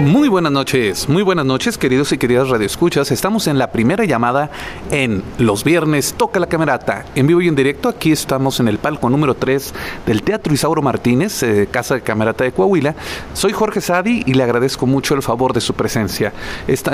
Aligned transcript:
Muy 0.00 0.30
buenas 0.30 0.50
noches, 0.50 1.10
muy 1.10 1.22
buenas 1.22 1.44
noches 1.44 1.76
queridos 1.76 2.10
y 2.12 2.16
queridas 2.16 2.48
radioescuchas. 2.48 3.10
Estamos 3.10 3.46
en 3.48 3.58
la 3.58 3.70
primera 3.70 4.06
llamada 4.06 4.50
en 4.90 5.22
los 5.36 5.62
viernes 5.62 6.14
Toca 6.14 6.40
la 6.40 6.46
Camerata, 6.46 7.04
en 7.14 7.26
vivo 7.26 7.42
y 7.42 7.48
en 7.48 7.54
directo. 7.54 7.90
Aquí 7.90 8.10
estamos 8.10 8.60
en 8.60 8.68
el 8.68 8.78
palco 8.78 9.10
número 9.10 9.34
3 9.34 9.74
del 10.06 10.22
Teatro 10.22 10.54
Isauro 10.54 10.80
Martínez, 10.80 11.42
eh, 11.42 11.68
Casa 11.70 11.96
de 11.96 12.00
Camerata 12.00 12.44
de 12.44 12.52
Coahuila. 12.52 12.94
Soy 13.34 13.52
Jorge 13.52 13.82
Sadi 13.82 14.22
y 14.24 14.32
le 14.32 14.42
agradezco 14.42 14.86
mucho 14.86 15.14
el 15.14 15.20
favor 15.20 15.52
de 15.52 15.60
su 15.60 15.74
presencia. 15.74 16.32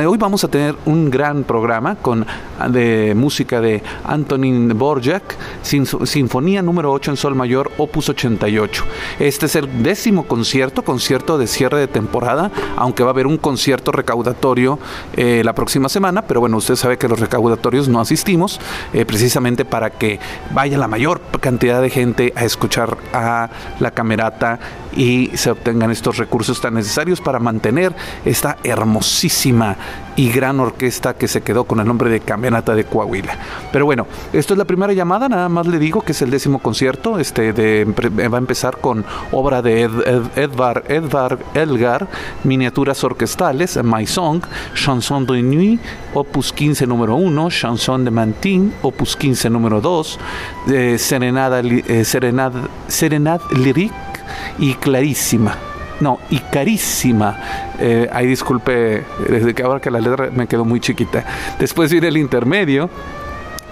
hoy 0.05 0.19
vamos 0.19 0.43
a 0.43 0.49
tener 0.49 0.75
un 0.85 1.09
gran 1.09 1.45
programa 1.45 1.95
con 1.95 2.27
de 2.69 3.15
música 3.15 3.61
de 3.61 3.85
Antonin 4.03 4.77
Borjak, 4.77 5.37
Sinfonía 5.63 6.61
número 6.61 6.91
8 6.91 7.13
en 7.13 7.17
Sol 7.17 7.37
Mayor, 7.37 7.71
Opus 7.79 8.09
88. 8.09 8.85
Este 9.21 9.47
es 9.47 9.55
el 9.55 9.85
décimo 9.85 10.27
concierto, 10.27 10.83
concierto 10.83 11.39
de 11.39 11.47
cierre 11.47 11.79
de 11.79 11.87
temporada, 11.87 12.51
aunque 12.77 12.96
que 12.97 13.05
va 13.05 13.11
a 13.11 13.13
haber 13.13 13.29
un 13.29 13.37
concierto 13.37 13.93
recaudatorio 13.93 14.81
eh, 15.17 15.43
la 15.45 15.55
próxima 15.55 15.89
semana, 15.89 16.23
pero 16.23 16.41
bueno, 16.41 16.57
usted 16.57 16.75
sabe 16.75 16.99
que 16.99 17.07
los 17.07 17.21
recaudatorios 17.21 17.89
no 17.89 18.01
asistimos, 18.01 18.59
eh, 18.93 19.05
precisamente 19.05 19.65
para 19.65 19.91
que 19.91 20.19
vaya 20.53 20.77
la 20.79 20.89
mayor 20.89 21.21
cantidad 21.41 21.81
de 21.81 21.91
gente 21.91 22.33
a 22.35 22.45
escuchar 22.45 22.97
a 23.13 23.51
la 23.79 23.93
camerata 23.93 24.59
y 24.97 25.31
se 25.35 25.51
obtengan 25.51 25.91
estos 25.91 26.17
recursos 26.17 26.61
tan 26.61 26.75
necesarios 26.75 27.21
para 27.21 27.39
mantener 27.39 27.95
esta 28.25 28.57
hermosísima 28.65 29.77
y 30.17 30.31
gran 30.31 30.59
orquesta 30.61 31.15
que 31.15 31.29
se 31.29 31.43
quedó 31.43 31.65
con 31.65 31.79
el 31.81 31.87
nombre 31.87 32.11
de 32.11 32.21
Camerata 32.21 32.75
de 32.75 32.85
Coahuila. 32.85 33.37
Pero 33.71 33.85
bueno, 33.85 34.07
esto 34.33 34.55
es 34.55 34.59
la 34.59 34.65
primera 34.65 34.93
llamada, 34.95 35.29
nada 35.29 35.49
más 35.49 35.67
le 35.67 35.79
digo 35.79 36.01
que 36.01 36.13
es 36.13 36.23
el 36.23 36.31
décimo 36.31 36.59
concierto, 36.59 37.19
este 37.19 37.53
de, 37.53 37.85
va 37.85 38.39
a 38.39 38.41
empezar 38.41 38.79
con 38.79 39.05
obra 39.33 39.61
de 39.61 39.83
Edvard, 39.83 40.91
Edvard 40.91 41.39
Elgar, 41.55 42.09
miniaturas 42.45 43.05
orquestales, 43.05 43.79
My 43.83 44.07
Song, 44.07 44.43
Chanson 44.75 45.27
de 45.27 45.43
Nuit, 45.43 45.81
opus 46.15 46.53
15 46.53 46.87
número 46.87 47.17
1, 47.17 47.51
Chanson 47.51 48.05
de 48.05 48.11
Mantin, 48.11 48.73
opus 48.83 49.17
15 49.17 49.51
número 49.51 49.81
2, 49.81 50.19
eh, 50.69 50.97
Serenada, 50.99 51.61
eh, 51.61 52.05
Serenad, 52.05 52.53
Serenad 52.89 53.41
y 54.59 54.75
clarísima. 54.75 55.57
No, 56.01 56.21
y 56.31 56.39
carísima. 56.39 57.39
Eh, 57.79 58.09
ahí 58.13 58.27
disculpe, 58.27 59.05
desde 59.29 59.55
que 59.55 59.63
ahora 59.63 59.81
que 59.81 59.91
la 59.91 60.01
letra 60.01 60.31
me 60.31 60.47
quedó 60.47 60.65
muy 60.65 60.81
chiquita. 60.81 61.25
Después 61.59 61.91
viene 61.91 62.09
el 62.09 62.19
intermedio, 62.19 62.91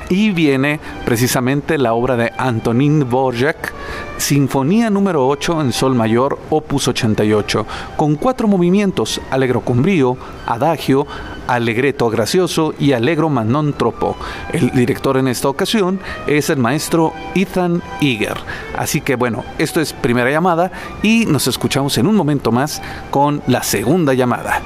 y 0.08 0.30
viene 0.30 0.80
precisamente 1.04 1.78
la 1.78 1.94
obra 1.94 2.16
de 2.16 2.32
Antonin 2.36 3.08
Borjak, 3.08 3.72
Sinfonía 4.16 4.90
número 4.90 5.26
8 5.26 5.60
en 5.60 5.72
Sol 5.72 5.94
Mayor, 5.94 6.38
opus 6.50 6.88
88, 6.88 7.66
con 7.96 8.16
cuatro 8.16 8.48
movimientos, 8.48 9.20
Alegro 9.30 9.62
con 9.62 9.82
brío, 9.82 10.16
Adagio, 10.46 11.06
Alegreto 11.46 12.08
gracioso 12.10 12.74
y 12.78 12.92
Alegro 12.92 13.30
tropo. 13.76 14.16
El 14.52 14.70
director 14.70 15.16
en 15.16 15.28
esta 15.28 15.48
ocasión 15.48 16.00
es 16.26 16.50
el 16.50 16.58
maestro 16.58 17.12
Ethan 17.34 17.82
Eager. 18.00 18.36
Así 18.76 19.00
que 19.00 19.16
bueno, 19.16 19.44
esto 19.58 19.80
es 19.80 19.92
primera 19.92 20.30
llamada 20.30 20.70
y 21.02 21.26
nos 21.26 21.46
escuchamos 21.46 21.98
en 21.98 22.06
un 22.06 22.16
momento 22.16 22.52
más 22.52 22.82
con 23.10 23.42
la 23.46 23.62
segunda 23.62 24.14
llamada. 24.14 24.62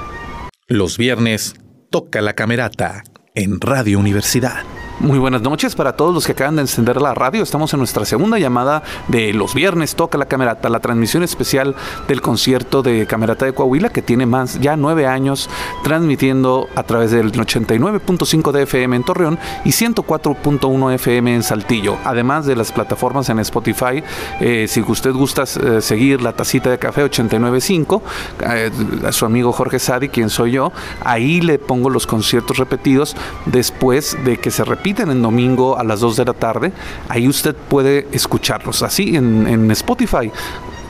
Los 0.66 0.98
viernes 0.98 1.54
toca 1.90 2.20
la 2.20 2.34
camerata 2.34 3.02
en 3.34 3.60
Radio 3.60 3.98
Universidad. 3.98 4.62
Muy 5.00 5.20
buenas 5.20 5.42
noches 5.42 5.76
para 5.76 5.92
todos 5.92 6.12
los 6.12 6.26
que 6.26 6.32
acaban 6.32 6.56
de 6.56 6.62
encender 6.62 7.00
la 7.00 7.14
radio. 7.14 7.44
Estamos 7.44 7.72
en 7.72 7.78
nuestra 7.78 8.04
segunda 8.04 8.36
llamada 8.36 8.82
de 9.06 9.32
los 9.32 9.54
viernes 9.54 9.94
Toca 9.94 10.18
la 10.18 10.26
Camerata, 10.26 10.68
la 10.68 10.80
transmisión 10.80 11.22
especial 11.22 11.76
del 12.08 12.20
concierto 12.20 12.82
de 12.82 13.06
Camerata 13.06 13.44
de 13.46 13.52
Coahuila 13.52 13.90
que 13.90 14.02
tiene 14.02 14.26
más 14.26 14.58
ya 14.58 14.76
nueve 14.76 15.06
años 15.06 15.48
transmitiendo 15.84 16.68
a 16.74 16.82
través 16.82 17.12
del 17.12 17.30
89.5 17.30 18.50
de 18.50 18.62
FM 18.64 18.96
en 18.96 19.04
Torreón 19.04 19.38
y 19.64 19.70
104.1 19.70 20.92
FM 20.94 21.32
en 21.32 21.42
Saltillo. 21.44 21.96
Además 22.04 22.44
de 22.46 22.56
las 22.56 22.72
plataformas 22.72 23.28
en 23.28 23.38
Spotify, 23.38 24.02
eh, 24.40 24.66
si 24.66 24.80
usted 24.80 25.12
gusta 25.12 25.44
eh, 25.44 25.80
seguir 25.80 26.22
la 26.22 26.32
tacita 26.32 26.70
de 26.70 26.78
café 26.78 27.08
89.5, 27.08 28.02
eh, 28.40 28.70
a 29.06 29.12
su 29.12 29.24
amigo 29.26 29.52
Jorge 29.52 29.78
Sadi, 29.78 30.08
quien 30.08 30.28
soy 30.28 30.52
yo, 30.52 30.72
ahí 31.04 31.40
le 31.40 31.60
pongo 31.60 31.88
los 31.88 32.08
conciertos 32.08 32.56
repetidos 32.56 33.14
después 33.46 34.18
de 34.24 34.38
que 34.38 34.50
se 34.50 34.64
repita 34.64 34.87
en 34.96 35.22
domingo 35.22 35.78
a 35.78 35.84
las 35.84 36.00
2 36.00 36.16
de 36.16 36.24
la 36.24 36.34
tarde. 36.34 36.72
Ahí 37.08 37.28
usted 37.28 37.54
puede 37.54 38.08
escucharlos 38.12 38.82
así 38.82 39.16
en, 39.16 39.70
Spotify 39.70 40.30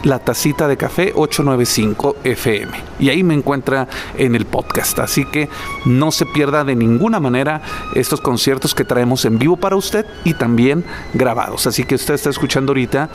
la 0.04 0.20
tacita 0.20 0.68
de 0.68 0.76
café 0.76 1.12
895 1.16 2.16
FM. 2.22 2.70
Y 3.00 3.08
ahí 3.08 3.24
me 3.24 3.34
encuentra 3.34 3.88
en 4.16 4.36
el 4.36 4.46
podcast. 4.46 5.00
Así 5.00 5.24
que 5.24 5.48
no 5.84 6.12
se 6.12 6.24
pierda 6.26 6.62
de 6.62 6.76
ninguna 6.76 7.18
manera 7.18 7.60
estos 7.96 8.20
conciertos 8.20 8.74
que 8.74 8.84
traemos 8.84 9.24
en 9.24 9.38
vivo 9.38 9.56
para 9.56 9.74
usted 9.74 10.06
y 10.22 10.34
también 10.34 10.84
grabados. 11.14 11.66
Así 11.66 11.82
que 11.82 11.96
usted 11.96 12.14
está 12.14 12.30
escuchando 12.30 12.70
ahorita 12.70 13.10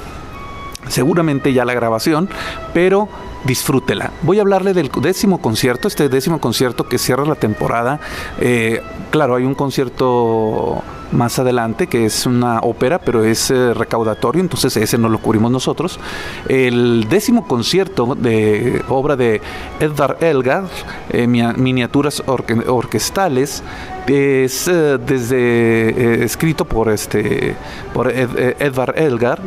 seguramente 0.89 1.53
ya 1.53 1.63
la 1.63 1.73
grabación, 1.73 2.27
pero 2.73 3.07
disfrútela. 3.43 4.11
Voy 4.21 4.39
a 4.39 4.41
hablarle 4.41 4.73
del 4.73 4.89
décimo 5.01 5.39
concierto, 5.39 5.87
este 5.87 6.09
décimo 6.09 6.39
concierto 6.39 6.87
que 6.87 6.97
cierra 6.97 7.25
la 7.25 7.35
temporada. 7.35 7.99
Eh, 8.39 8.81
claro, 9.11 9.35
hay 9.35 9.43
un 9.43 9.55
concierto 9.55 10.81
más 11.11 11.37
adelante, 11.37 11.87
que 11.87 12.05
es 12.05 12.25
una 12.25 12.59
ópera, 12.61 12.99
pero 12.99 13.23
es 13.23 13.51
eh, 13.51 13.73
recaudatorio, 13.73 14.41
entonces 14.41 14.75
ese 14.77 14.97
no 14.97 15.09
lo 15.09 15.19
cubrimos 15.19 15.51
nosotros. 15.51 15.99
El 16.47 17.07
décimo 17.07 17.47
concierto 17.47 18.15
de 18.15 18.81
obra 18.89 19.15
de 19.15 19.41
Edvard 19.79 20.23
Elgar, 20.23 20.63
eh, 21.11 21.27
miniaturas 21.27 22.23
orquestales, 22.25 23.61
es 24.07 24.65
desde 24.65 26.25
escrito 26.25 26.65
por 26.65 26.89
este 26.89 27.55
por 27.93 28.11
Edvard 28.11 28.97
Elgar, 28.97 29.39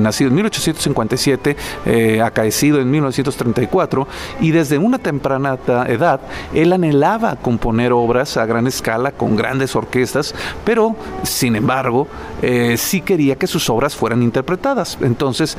nacido 0.00 0.28
en 0.28 0.34
1857, 0.34 2.20
acaecido 2.20 2.80
en 2.80 2.90
1934, 3.36 4.06
y 4.40 4.50
desde 4.50 4.78
una 4.78 4.98
temprana 4.98 5.58
edad 5.86 6.20
él 6.54 6.72
anhelaba 6.72 7.36
componer 7.36 7.92
obras 7.92 8.36
a 8.36 8.46
gran 8.46 8.66
escala 8.66 9.12
con 9.12 9.36
grandes 9.36 9.74
orquestas, 9.76 10.34
pero 10.64 10.96
sin 11.22 11.56
embargo, 11.56 12.06
eh, 12.42 12.76
sí 12.76 13.00
quería 13.00 13.36
que 13.36 13.46
sus 13.46 13.68
obras 13.70 13.94
fueran 13.94 14.22
interpretadas. 14.22 14.98
Entonces, 15.00 15.56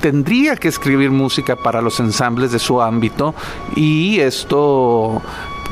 tendría 0.00 0.56
que 0.56 0.68
escribir 0.68 1.10
música 1.10 1.56
para 1.56 1.80
los 1.80 1.98
ensambles 2.00 2.52
de 2.52 2.58
su 2.58 2.80
ámbito 2.82 3.34
y 3.74 4.20
esto 4.20 5.22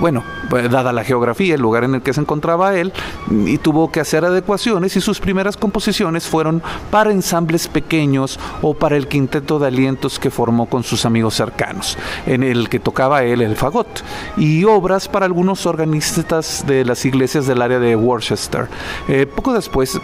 bueno, 0.01 0.23
pues, 0.51 0.71
dada 0.71 0.93
la 0.93 1.05
geografía, 1.05 1.55
el 1.55 1.61
lugar 1.61 1.85
en 1.85 1.95
el 1.95 2.03
que 2.03 2.13
se 2.13 2.21
encontraba 2.21 2.75
él, 2.75 2.93
y 3.31 3.59
tuvo 3.59 3.91
que 3.91 4.01
hacer 4.01 4.25
adecuaciones 4.25 4.97
y 4.97 5.01
sus 5.01 5.21
primeras 5.21 5.57
composiciones 5.57 6.27
fueron 6.27 6.63
para 6.91 7.11
ensambles 7.11 7.69
pequeños 7.69 8.39
o 8.61 8.75
para 8.75 8.97
el 8.97 9.09
quinteto 9.09 9.59
de 9.59 9.69
alientos 9.69 10.19
que 10.19 10.31
formó 10.31 10.67
con 10.67 10.83
sus 10.83 11.05
amigos 11.05 11.35
cercanos, 11.35 11.97
en 12.27 12.43
el 12.43 12.69
que 12.69 12.81
tocaba 12.81 13.23
él 13.25 13.43
el 13.43 13.57
fagot, 13.57 14.03
y 14.37 14.65
obras 14.65 15.09
para 15.09 15.27
algunos 15.27 15.67
organistas 15.67 16.65
de 16.67 16.85
las 16.85 17.05
iglesias 17.05 17.47
del 17.47 17.63
área 17.63 17.79
de 17.79 17.97
Worcester. 17.97 18.69
Eh, 19.09 19.27
poco 19.27 19.53
después, 19.53 19.99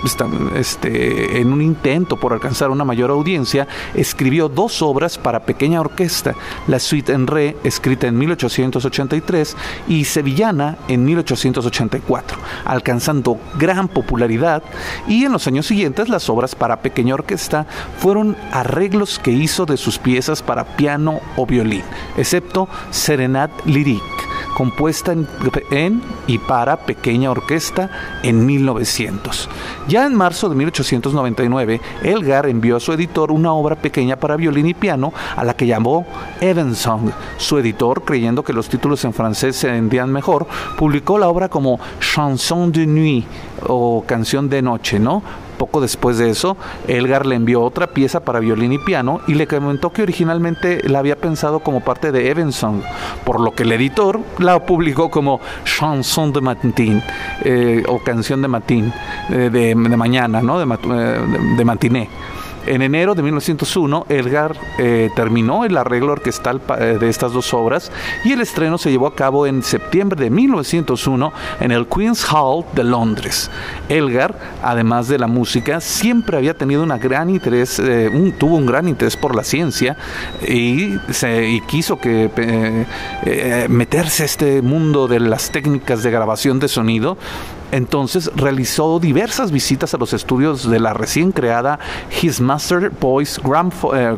este, 0.55 1.41
en 1.41 1.53
un 1.53 1.63
intento 1.63 2.17
por 2.17 2.33
alcanzar 2.33 2.71
una 2.71 2.85
mayor 2.85 3.11
audiencia, 3.11 3.67
escribió 3.95 4.49
dos 4.49 4.83
obras 4.83 5.19
para 5.19 5.41
pequeña 5.41 5.81
orquesta, 5.81 6.35
la 6.67 6.79
Suite 6.79 7.13
en 7.13 7.27
Re, 7.27 7.57
escrita 7.65 8.07
en 8.07 8.19
1883, 8.19 9.57
y 9.89 10.05
Sevillana 10.05 10.77
en 10.89 11.05
1884, 11.05 12.39
alcanzando 12.65 13.39
gran 13.59 13.89
popularidad. 13.89 14.63
Y 15.07 15.25
en 15.25 15.33
los 15.33 15.47
años 15.47 15.67
siguientes 15.67 16.09
las 16.09 16.29
obras 16.29 16.55
para 16.55 16.83
pequeña 16.83 17.15
orquesta 17.15 17.67
fueron 17.99 18.37
arreglos 18.53 19.19
que 19.19 19.33
hizo 19.33 19.67
de 19.67 19.77
sus 19.77 19.99
piezas 19.99 20.43
para 20.43 20.77
piano 20.77 21.21
o 21.37 21.47
violín, 21.47 21.83
excepto 22.17 22.69
Serenade 22.91 23.53
Lyrique 23.65 24.28
compuesta 24.59 25.13
en, 25.71 26.03
y 26.27 26.39
para 26.39 26.79
pequeña 26.79 27.31
orquesta 27.31 28.19
en 28.25 28.45
1900. 28.45 29.49
Ya 29.87 30.05
en 30.05 30.17
marzo 30.17 30.49
de 30.49 30.57
1899, 30.57 31.81
Elgar 32.03 32.49
envió 32.49 32.77
a 32.77 32.81
su 32.81 32.93
editor 32.93 33.31
una 33.31 33.53
obra 33.53 33.77
pequeña 33.77 34.17
para 34.17 34.35
violín 34.35 34.67
y 34.67 34.75
piano 34.75 35.13
a 35.37 35.45
la 35.45 35.55
que 35.55 35.69
llamó 35.69 36.05
Evensong. 36.41 37.13
Su 37.37 37.59
editor, 37.59 38.03
creyendo 38.03 38.43
que 38.43 38.53
los 38.53 38.69
títulos 38.69 39.05
en 39.05 39.13
francés 39.13 39.55
se 39.55 39.71
vendían 39.71 40.11
mejor, 40.11 40.49
publicó 40.77 41.21
la 41.21 41.29
obra 41.29 41.49
como 41.49 41.79
Chanson 42.01 42.73
de 42.73 42.85
nuit 42.85 43.27
o 43.65 44.03
canción 44.09 44.49
de 44.49 44.61
noche, 44.61 44.99
¿no? 44.99 45.23
Poco 45.59 45.81
después 45.81 46.19
de 46.19 46.31
eso, 46.31 46.57
Elgar 46.87 47.27
le 47.27 47.35
envió 47.35 47.63
otra 47.63 47.89
pieza 47.89 48.21
para 48.21 48.41
violín 48.41 48.73
y 48.73 48.79
piano 48.79 49.21
y 49.27 49.35
le 49.35 49.47
comentó 49.47 49.91
que 49.91 50.03
originalmente 50.03 50.89
la 50.89 51.01
había 51.01 51.17
pensado 51.17 51.61
como 51.61 51.81
parte 51.81 52.13
de 52.13 52.31
Evansong, 52.31 52.83
por 53.25 53.41
lo 53.41 53.53
que 53.53 53.65
el 53.65 53.73
editor 53.73 54.21
la 54.39 54.65
publicó 54.65 55.11
como 55.11 55.41
Chanson 55.65 56.33
de 56.33 56.41
Matin 56.41 57.03
eh, 57.45 57.83
o 57.89 57.99
Canción 57.99 58.41
de 58.41 58.49
Matin, 58.49 58.93
eh, 59.31 59.51
de, 59.53 59.75
mañana, 59.75 60.43
¿no? 60.43 60.59
de, 60.59 60.65
eh, 60.65 61.21
de 61.57 61.65
matiné. 61.65 62.09
En 62.69 62.83
enero 62.83 63.15
de 63.15 63.23
1901, 63.23 64.05
Edgar 64.11 64.55
eh, 64.77 65.09
terminó 65.17 65.65
el 65.65 65.75
arreglo 65.79 66.13
orquestal 66.13 66.61
eh, 66.79 66.99
de 67.01 67.09
estas 67.09 67.33
dos 67.33 67.55
obras 67.55 67.91
y 68.25 68.33
el 68.33 68.43
estreno 68.43 68.77
se 68.77 68.91
llevó 68.91 69.07
a 69.07 69.15
cabo 69.15 69.47
en 69.47 69.63
septiembre 69.63 70.23
de 70.23 70.29
1901 70.29 71.33
en 71.61 71.73
el 71.73 71.87
Queen's 71.87 72.27
Hall 72.31 72.67
de 72.75 72.85
Londres. 72.85 73.51
Elgar, 73.89 74.39
además 74.63 75.09
de 75.09 75.19
la 75.19 75.29
música, 75.29 75.81
siempre 75.81 76.37
había 76.37 76.53
tenido 76.53 76.83
una 76.83 76.99
gran 76.99 77.31
interés, 77.31 77.79
eh, 77.79 78.35
tuvo 78.39 78.57
un 78.57 78.67
gran 78.67 78.87
interés 78.87 79.17
por 79.17 79.35
la 79.35 79.45
ciencia 79.45 79.97
y, 80.47 80.93
y 80.93 81.61
quiso 81.63 81.99
que, 81.99 82.29
meterse 83.71 84.25
a 84.25 84.27
este 84.27 84.61
mundo 84.61 85.09
de 85.09 85.21
las 85.21 85.51
técnicas 85.51 86.03
de 86.03 86.11
grabación 86.11 86.59
de 86.59 86.69
sonido 86.69 87.17
entonces 87.73 88.31
realizó 88.35 88.99
diversas 88.99 89.51
visitas 89.51 89.95
a 89.95 89.99
los 89.99 90.13
estudios 90.13 90.69
de 90.69 90.81
la 90.81 90.95
recién 90.95 91.33
creada 91.33 91.79
His 92.23 92.41
Master 92.41 92.91
Voice 92.91 93.41
eh, 93.41 94.17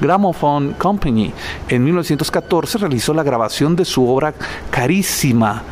Gramophone 0.00 0.72
Company. 0.78 1.32
En 1.68 1.84
1914 1.84 2.78
realizó 2.78 3.14
la 3.14 3.22
grabación 3.22 3.76
de 3.76 3.84
su 3.84 4.08
obra 4.08 4.34
carísima, 4.70 5.62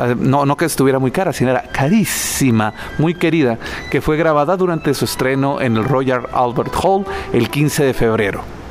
eh, 0.00 0.14
no, 0.18 0.46
no 0.46 0.56
que 0.56 0.64
estuviera 0.64 0.98
muy 0.98 1.10
cara, 1.10 1.32
sino 1.32 1.50
era 1.50 1.62
carísima, 1.62 2.72
muy 2.98 3.14
querida, 3.14 3.58
que 3.90 4.00
fue 4.00 4.16
grabada 4.16 4.56
durante 4.56 4.94
su 4.94 5.04
estreno 5.04 5.60
en 5.60 5.76
el 5.76 5.84
Royal 5.84 6.26
Albert 6.32 6.74
Hall 6.82 7.04
el 7.32 7.50
15 7.50 7.84
de 7.84 7.94
febrero. 7.94 8.63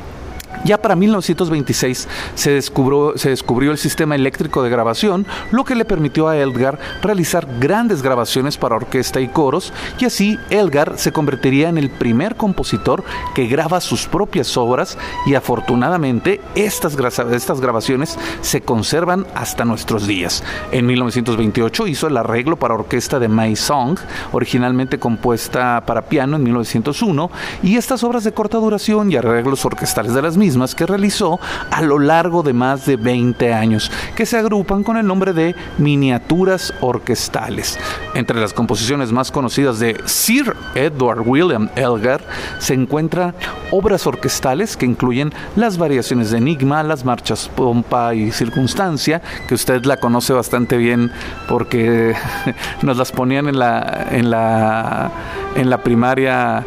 Ya 0.63 0.81
para 0.81 0.95
1926 0.95 2.07
se 2.35 2.51
descubrió, 2.51 3.71
el 3.71 3.77
sistema 3.77 4.15
eléctrico 4.15 4.63
de 4.63 4.69
grabación, 4.69 5.25
lo 5.51 5.65
que 5.65 5.75
le 5.75 5.83
permitió 5.83 6.29
a 6.29 6.37
Elgar 6.37 6.79
realizar 7.01 7.47
grandes 7.59 8.01
grabaciones 8.01 8.57
para 8.57 8.75
orquesta 8.75 9.19
y 9.19 9.27
coros, 9.27 9.73
y 9.99 10.05
así 10.05 10.39
Elgar 10.49 10.93
se 10.97 11.11
convertiría 11.11 11.67
en 11.67 11.77
el 11.77 11.89
primer 11.89 12.37
compositor 12.37 13.03
que 13.35 13.47
graba 13.47 13.81
sus 13.81 14.07
propias 14.07 14.55
obras, 14.55 14.97
y 15.25 15.35
afortunadamente 15.35 16.39
estas, 16.55 16.97
estas 17.31 17.59
grabaciones 17.59 18.17
se 18.41 18.61
conservan 18.61 19.27
hasta 19.35 19.65
nuestros 19.65 20.07
días. 20.07 20.43
En 20.71 20.85
1928 20.85 21.87
hizo 21.87 22.07
el 22.07 22.15
arreglo 22.15 22.55
para 22.55 22.75
orquesta 22.75 23.19
de 23.19 23.27
My 23.27 23.55
Song, 23.57 23.99
originalmente 24.31 24.97
compuesta 24.97 25.83
para 25.85 26.03
piano 26.03 26.37
en 26.37 26.43
1901, 26.43 27.31
y 27.63 27.75
estas 27.75 28.03
obras 28.05 28.23
de 28.23 28.31
corta 28.31 28.59
duración 28.59 29.11
y 29.11 29.17
arreglos 29.17 29.65
orquestales 29.65 30.13
de 30.13 30.21
las 30.21 30.37
mismas 30.37 30.52
que 30.75 30.85
realizó 30.85 31.39
a 31.71 31.81
lo 31.81 31.97
largo 31.97 32.43
de 32.43 32.53
más 32.53 32.85
de 32.85 32.95
20 32.95 33.53
años, 33.53 33.91
que 34.15 34.25
se 34.25 34.37
agrupan 34.37 34.83
con 34.83 34.97
el 34.97 35.07
nombre 35.07 35.33
de 35.33 35.55
miniaturas 35.79 36.73
orquestales. 36.79 37.79
Entre 38.13 38.39
las 38.39 38.53
composiciones 38.53 39.11
más 39.11 39.31
conocidas 39.31 39.79
de 39.79 39.99
Sir 40.05 40.55
Edward 40.75 41.21
William 41.25 41.69
Elgar 41.75 42.21
se 42.59 42.75
encuentran 42.75 43.33
obras 43.71 44.05
orquestales 44.05 44.77
que 44.77 44.85
incluyen 44.85 45.33
las 45.55 45.77
variaciones 45.77 46.29
de 46.29 46.37
Enigma, 46.37 46.83
las 46.83 47.03
marchas 47.03 47.49
Pompa 47.55 48.13
y 48.13 48.31
Circunstancia, 48.31 49.21
que 49.47 49.55
usted 49.55 49.83
la 49.85 49.97
conoce 49.97 50.33
bastante 50.33 50.77
bien 50.77 51.11
porque 51.49 52.13
nos 52.83 52.97
las 52.97 53.11
ponían 53.11 53.47
en 53.47 53.57
la, 53.57 54.07
en 54.11 54.29
la, 54.29 55.11
en 55.55 55.69
la 55.69 55.79
primaria 55.79 56.63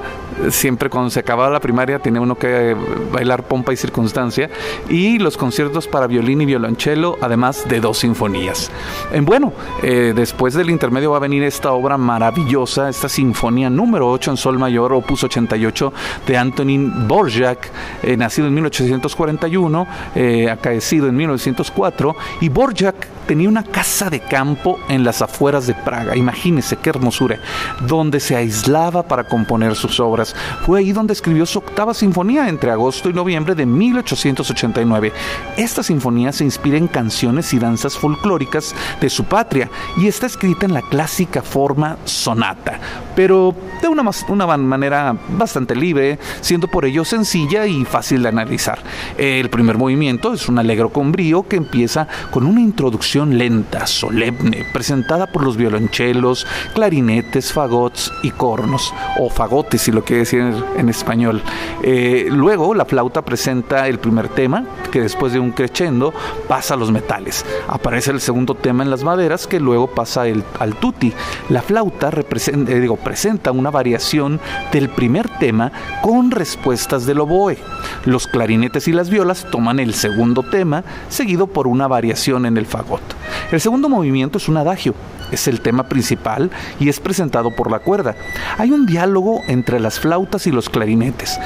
siempre 0.50 0.90
cuando 0.90 1.10
se 1.10 1.20
acababa 1.20 1.50
la 1.50 1.60
primaria 1.60 1.98
tenía 1.98 2.20
uno 2.20 2.36
que 2.36 2.76
bailar 3.12 3.44
pompa 3.44 3.72
y 3.72 3.76
circunstancia 3.76 4.50
y 4.88 5.18
los 5.18 5.36
conciertos 5.36 5.86
para 5.86 6.06
violín 6.06 6.40
y 6.40 6.46
violonchelo, 6.46 7.18
además 7.20 7.66
de 7.68 7.80
dos 7.80 7.98
sinfonías. 7.98 8.70
En 9.12 9.24
bueno, 9.24 9.52
eh, 9.82 10.12
después 10.14 10.54
del 10.54 10.70
intermedio 10.70 11.10
va 11.10 11.18
a 11.18 11.20
venir 11.20 11.42
esta 11.42 11.72
obra 11.72 11.96
maravillosa, 11.96 12.88
esta 12.88 13.08
sinfonía 13.08 13.70
número 13.70 14.10
8 14.10 14.32
en 14.32 14.36
sol 14.36 14.58
mayor, 14.58 14.92
opus 14.92 15.24
88 15.24 15.92
de 16.26 16.36
Antonin 16.36 17.08
Borjak, 17.08 17.70
eh, 18.02 18.16
nacido 18.16 18.48
en 18.48 18.54
1841, 18.54 19.86
eh, 20.14 20.50
acaecido 20.50 21.08
en 21.08 21.16
1904 21.16 22.16
y 22.40 22.48
Borjak 22.48 23.08
tenía 23.26 23.48
una 23.48 23.64
casa 23.64 24.08
de 24.08 24.20
campo 24.20 24.78
en 24.88 25.04
las 25.04 25.22
afueras 25.22 25.66
de 25.66 25.74
Praga, 25.74 26.16
imagínese 26.16 26.76
qué 26.76 26.90
hermosura, 26.90 27.38
donde 27.86 28.20
se 28.20 28.36
aislaba 28.36 29.02
para 29.02 29.24
componer 29.24 29.74
sus 29.74 30.00
obras. 30.00 30.25
Fue 30.64 30.80
ahí 30.80 30.92
donde 30.92 31.12
escribió 31.12 31.46
su 31.46 31.58
octava 31.58 31.94
sinfonía 31.94 32.48
entre 32.48 32.70
agosto 32.70 33.08
y 33.08 33.12
noviembre 33.12 33.54
de 33.54 33.66
1889. 33.66 35.12
Esta 35.56 35.82
sinfonía 35.82 36.32
se 36.32 36.44
inspira 36.44 36.78
en 36.78 36.88
canciones 36.88 37.52
y 37.52 37.58
danzas 37.58 37.96
folclóricas 37.96 38.74
de 39.00 39.10
su 39.10 39.24
patria 39.24 39.70
y 39.96 40.06
está 40.06 40.26
escrita 40.26 40.66
en 40.66 40.74
la 40.74 40.82
clásica 40.82 41.42
forma 41.42 41.96
sonata, 42.04 42.80
pero 43.14 43.54
de 43.80 43.88
una, 43.88 44.56
manera 44.56 45.16
bastante 45.36 45.74
libre, 45.74 46.18
siendo 46.40 46.68
por 46.68 46.84
ello 46.84 47.04
sencilla 47.04 47.66
y 47.66 47.84
fácil 47.84 48.22
de 48.22 48.28
analizar. 48.28 48.78
El 49.16 49.50
primer 49.50 49.78
movimiento 49.78 50.32
es 50.32 50.48
un 50.48 50.58
alegro 50.58 50.90
con 50.90 51.12
brío 51.12 51.46
que 51.46 51.56
empieza 51.56 52.08
con 52.30 52.46
una 52.46 52.60
introducción 52.60 53.38
lenta, 53.38 53.86
solemne, 53.86 54.64
presentada 54.72 55.26
por 55.26 55.44
los 55.44 55.56
violonchelos, 55.56 56.46
clarinetes, 56.74 57.52
fagots 57.52 58.12
y 58.22 58.30
cornos, 58.30 58.92
o 59.18 59.30
fagotes 59.30 59.82
si 59.82 59.92
lo 59.92 60.04
decir 60.18 60.40
en, 60.76 60.88
español. 60.88 61.42
Eh, 61.82 62.28
luego 62.30 62.74
la 62.74 62.84
flauta 62.84 63.22
presenta 63.22 63.88
el 63.88 63.98
primer 63.98 64.28
tema, 64.28 64.64
que 64.90 65.00
después 65.00 65.32
de 65.32 65.40
un 65.40 65.52
crescendo 65.52 66.12
pasa 66.48 66.74
a 66.74 66.76
los 66.76 66.90
metales. 66.90 67.44
Aparece 67.68 68.10
el 68.10 68.20
segundo 68.20 68.54
tema 68.54 68.82
en 68.82 68.90
las 68.90 69.02
maderas, 69.02 69.46
que 69.46 69.60
luego 69.60 69.88
pasa 69.88 70.22
al 70.22 70.76
tutti. 70.76 71.12
La 71.48 71.62
flauta 71.62 72.10
representa, 72.10 72.72
eh, 72.72 72.80
digo, 72.80 72.96
presenta 72.96 73.52
una 73.52 73.70
variación 73.70 74.40
del 74.72 74.88
primer 74.88 75.28
tema 75.38 75.72
con 76.02 76.30
respuestas 76.30 77.06
del 77.06 77.20
oboe. 77.20 77.58
Los 78.04 78.26
clarinetes 78.26 78.88
y 78.88 78.92
las 78.92 79.10
violas 79.10 79.46
toman 79.50 79.80
el 79.80 79.94
segundo 79.94 80.42
tema, 80.42 80.84
seguido 81.08 81.46
por 81.46 81.66
una 81.66 81.88
variación 81.88 82.46
en 82.46 82.56
el 82.56 82.66
fagot. 82.66 83.02
El 83.50 83.60
segundo 83.60 83.88
movimiento 83.88 84.38
es 84.38 84.48
un 84.48 84.56
adagio, 84.56 84.94
es 85.30 85.48
el 85.48 85.60
tema 85.60 85.84
principal 85.88 86.50
y 86.80 86.88
es 86.88 87.00
presentado 87.00 87.50
por 87.50 87.70
la 87.70 87.80
cuerda. 87.80 88.16
Hay 88.58 88.72
un 88.72 88.86
diálogo 88.86 89.42
entre 89.48 89.80
las 89.80 89.98
flautas 90.06 90.46
y 90.46 90.52
los 90.52 90.68
clarinetes. 90.68 91.36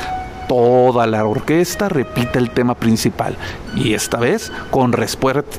Toda 0.46 1.06
la 1.06 1.24
orquesta 1.24 1.88
repite 1.88 2.38
el 2.38 2.50
tema 2.50 2.74
principal 2.74 3.34
y 3.74 3.94
esta 3.94 4.18
vez 4.18 4.52
con, 4.70 4.92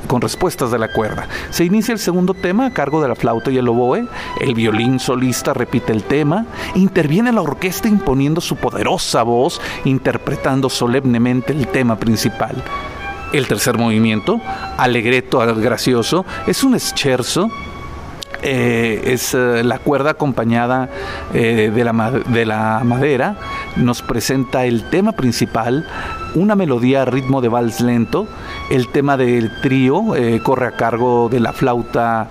con, 0.06 0.22
respuestas 0.22 0.70
de 0.70 0.78
la 0.78 0.92
cuerda. 0.94 1.28
Se 1.50 1.66
inicia 1.66 1.94
el 1.94 1.98
segundo 1.98 2.36
tema 2.36 2.68
a 2.68 2.74
cargo 2.74 3.02
de 3.02 3.08
la 3.08 3.16
flauta 3.16 3.50
y 3.50 3.58
el 3.58 3.68
oboe, 3.70 4.08
el 4.40 4.54
violín 4.54 5.00
solista 5.00 5.56
repite 5.56 5.92
el 5.92 6.04
tema, 6.04 6.46
interviene 6.76 7.32
la 7.32 7.42
orquesta 7.42 7.88
imponiendo 7.88 8.40
su 8.40 8.56
poderosa 8.58 9.24
voz, 9.24 9.60
interpretando 9.84 10.70
solemnemente 10.70 11.54
el 11.54 11.68
tema 11.70 11.96
principal. 11.98 12.54
El 13.34 13.48
tercer 13.48 13.80
movimiento, 13.80 14.40
alegreto 14.78 15.40
gracioso, 15.56 16.24
es 16.46 16.64
un 16.64 16.80
scherzo 16.80 17.50
eh, 18.44 19.02
es 19.06 19.36
eh, 19.36 19.64
la 19.64 19.78
cuerda 19.78 20.12
acompañada 20.12 20.90
eh, 21.34 21.72
de, 21.74 21.84
la, 21.84 22.12
de, 22.12 22.46
la, 22.46 22.82
madera, 22.84 23.36
nos 23.76 24.02
presenta 24.02 24.66
el 24.66 24.90
tema 24.90 25.12
principal, 25.12 25.86
una 26.34 26.56
melodía 26.56 27.04
a 27.04 27.06
ritmo 27.06 27.42
de 27.42 27.50
vals 27.50 27.82
lento, 27.82 28.28
el 28.72 28.88
tema 28.88 29.16
del 29.16 29.52
trío 29.62 30.06
corre 30.44 30.68
a 30.68 30.72
cargo 30.72 31.30
de 31.30 31.40
la 31.40 31.54
flauta 31.54 32.28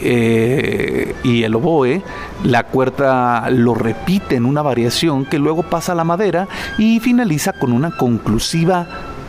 y 0.00 1.42
el 1.44 1.54
oboe, 1.54 2.02
la 2.44 2.64
cuerda 2.64 3.48
lo 3.50 3.74
repite 3.74 4.34
en 4.34 4.46
una 4.46 4.62
variación 4.62 5.26
que 5.26 5.38
luego 5.38 5.62
pasa 5.62 5.92
a 5.92 5.94
la 5.94 6.04
madera 6.04 6.48
y 6.76 6.98
finaliza 6.98 7.52
con 7.52 7.72
una 7.72 7.96
conclusiva 7.96 8.86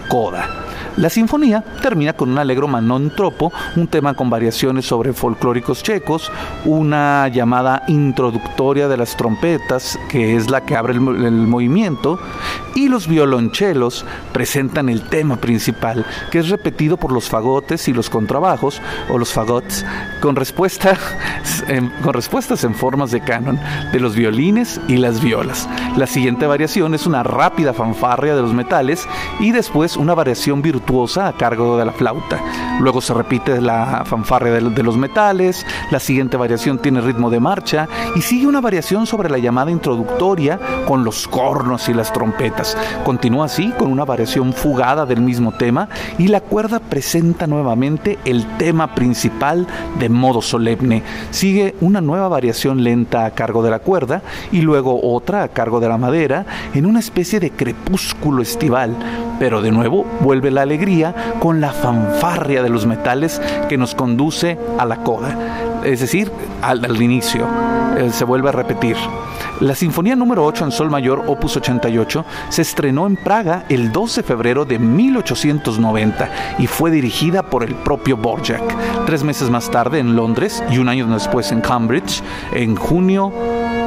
coda. 0.09 0.62
La 0.95 1.09
sinfonía 1.09 1.63
termina 1.81 2.13
con 2.13 2.29
un 2.29 2.37
alegro 2.37 2.67
manon 2.67 3.09
tropo, 3.15 3.51
un 3.75 3.87
tema 3.87 4.13
con 4.13 4.29
variaciones 4.29 4.85
sobre 4.85 5.11
folclóricos 5.11 5.81
checos, 5.81 6.31
una 6.65 7.27
llamada 7.29 7.81
introductoria 7.87 8.87
de 8.87 8.97
las 8.97 9.17
trompetas, 9.17 9.97
que 10.07 10.35
es 10.35 10.51
la 10.51 10.61
que 10.61 10.75
abre 10.75 10.93
el, 10.93 11.01
movimiento, 11.01 12.19
y 12.75 12.89
los 12.89 13.07
violonchelos 13.07 14.05
presentan 14.33 14.87
el 14.87 15.01
tema 15.01 15.37
principal, 15.37 16.05
que 16.29 16.37
es 16.37 16.49
repetido 16.49 16.97
por 16.97 17.11
los 17.11 17.27
fagotes 17.27 17.87
y 17.87 17.93
los 17.93 18.11
contrabajos, 18.11 18.79
o 19.09 19.17
los 19.17 19.33
fagots, 19.33 19.83
con, 20.21 20.35
respuesta, 20.35 20.95
con 22.03 22.13
respuestas 22.13 22.63
en 22.65 22.75
formas 22.75 23.09
de 23.09 23.21
canon 23.21 23.59
de 23.91 23.99
los 23.99 24.15
violines 24.15 24.79
y 24.87 24.97
las 24.97 25.23
violas. 25.23 25.67
La 25.97 26.05
siguiente 26.05 26.45
variación 26.45 26.93
es 26.93 27.07
una 27.07 27.23
rápida 27.23 27.73
fanfarria 27.73 28.35
de 28.35 28.43
los 28.43 28.53
metales 28.53 29.07
y 29.39 29.51
después 29.51 29.97
una 29.97 30.13
variación 30.13 30.61
virtual 30.61 30.82
virtuosa 30.83 31.29
a 31.29 31.33
cargo 31.33 31.77
de 31.77 31.85
la 31.85 31.93
flauta. 31.93 32.41
Luego 32.79 32.99
se 32.99 33.13
repite 33.13 33.61
la 33.61 34.03
fanfarria 34.05 34.51
de, 34.51 34.83
los 34.83 34.97
metales, 34.97 35.65
la 35.91 35.99
siguiente 35.99 36.35
variación 36.35 36.77
tiene 36.79 36.99
ritmo 36.99 37.29
de 37.29 37.39
marcha 37.39 37.87
y 38.15 38.21
sigue 38.21 38.47
una 38.47 38.59
variación 38.59 39.05
sobre 39.05 39.29
la 39.29 39.37
llamada 39.37 39.71
introductoria 39.71 40.59
con 40.85 41.05
los 41.05 41.27
cornos 41.27 41.87
y 41.87 41.93
las 41.93 42.11
trompetas. 42.11 42.77
Continúa 43.05 43.45
así 43.45 43.71
con 43.77 43.91
una 43.91 44.03
variación 44.03 44.51
fugada 44.51 45.05
del 45.05 45.21
mismo 45.21 45.53
tema 45.53 45.87
y 46.17 46.27
la 46.27 46.41
cuerda 46.41 46.79
presenta 46.79 47.47
nuevamente 47.47 48.19
el 48.25 48.45
tema 48.57 48.93
principal 48.93 49.65
de 49.99 50.09
modo 50.09 50.41
solemne. 50.41 51.03
Sigue 51.31 51.75
una 51.79 52.01
nueva 52.01 52.27
variación 52.27 52.83
lenta 52.83 53.25
a 53.25 53.31
cargo 53.31 53.63
de 53.63 53.71
la 53.71 53.79
cuerda 53.79 54.21
y 54.51 54.61
luego 54.61 54.99
otra 55.01 55.43
a 55.43 55.47
cargo 55.47 55.79
de 55.79 55.87
la 55.87 55.97
madera 55.97 56.45
en 56.73 56.85
una 56.85 56.99
especie 56.99 57.39
de 57.39 57.51
crepúsculo 57.51 58.41
estival. 58.41 58.95
Pero 59.39 59.61
de 59.61 59.71
nuevo 59.71 60.05
vuelve 60.21 60.51
la 60.51 60.65
con 61.39 61.61
la 61.61 61.71
fanfarria 61.71 62.63
de 62.63 62.69
los 62.69 62.85
metales 62.85 63.41
que 63.69 63.77
nos 63.77 63.95
conduce 63.95 64.57
a 64.77 64.85
la 64.85 64.97
coda, 64.97 65.81
es 65.83 65.99
decir, 65.99 66.31
al, 66.61 67.01
inicio. 67.01 67.47
Eh, 67.97 68.09
se 68.11 68.25
vuelve 68.25 68.49
a 68.49 68.51
repetir. 68.51 68.95
La 69.59 69.75
Sinfonía 69.75 70.15
número 70.15 70.45
8 70.45 70.65
en 70.65 70.71
Sol 70.71 70.89
Mayor, 70.89 71.23
opus 71.27 71.55
88, 71.57 72.25
se 72.49 72.61
estrenó 72.63 73.05
en 73.05 73.15
Praga 73.15 73.65
el 73.69 73.91
12 73.91 74.21
de 74.21 74.27
febrero 74.27 74.65
de 74.65 74.79
1890 74.79 76.29
y 76.57 76.67
fue 76.67 76.89
dirigida 76.89 77.43
por 77.43 77.63
el 77.63 77.75
propio 77.75 78.17
Borjak. 78.17 79.05
Tres 79.05 79.23
meses 79.23 79.49
más 79.49 79.69
tarde 79.69 79.99
en 79.99 80.15
Londres 80.15 80.63
y 80.71 80.79
un 80.79 80.89
año 80.89 81.07
después 81.07 81.51
en 81.51 81.61
Cambridge, 81.61 82.23
en 82.53 82.75
junio 82.75 83.31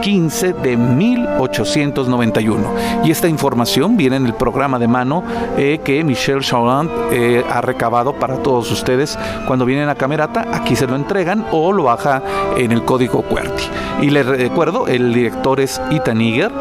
15 0.06 0.52
de 0.52 0.76
1891. 0.76 2.74
Y 3.02 3.10
esta 3.10 3.26
información 3.26 3.96
viene 3.96 4.14
en 4.14 4.26
el 4.26 4.34
programa 4.34 4.78
de 4.78 4.86
mano 4.86 5.24
eh, 5.56 5.80
que 5.82 6.04
Michel 6.04 6.42
Chauland 6.42 6.88
eh, 7.10 7.44
ha 7.50 7.60
recabado 7.60 8.12
para 8.12 8.36
todos 8.36 8.70
ustedes 8.70 9.18
cuando 9.48 9.64
vienen 9.64 9.88
a 9.88 9.96
Camerata. 9.96 10.46
Aquí 10.52 10.76
se 10.76 10.86
lo 10.86 10.94
entregan 10.94 11.44
o 11.50 11.72
lo 11.72 11.82
baja 11.82 12.22
en 12.56 12.70
el 12.70 12.84
código 12.84 13.22
QWERTY. 13.22 13.64
Y 14.02 14.10
les 14.10 14.24
recuerdo, 14.24 14.86
el 14.86 15.12
director 15.12 15.58
es 15.58 15.82
Ethan 15.90 16.20
Iger 16.20 16.52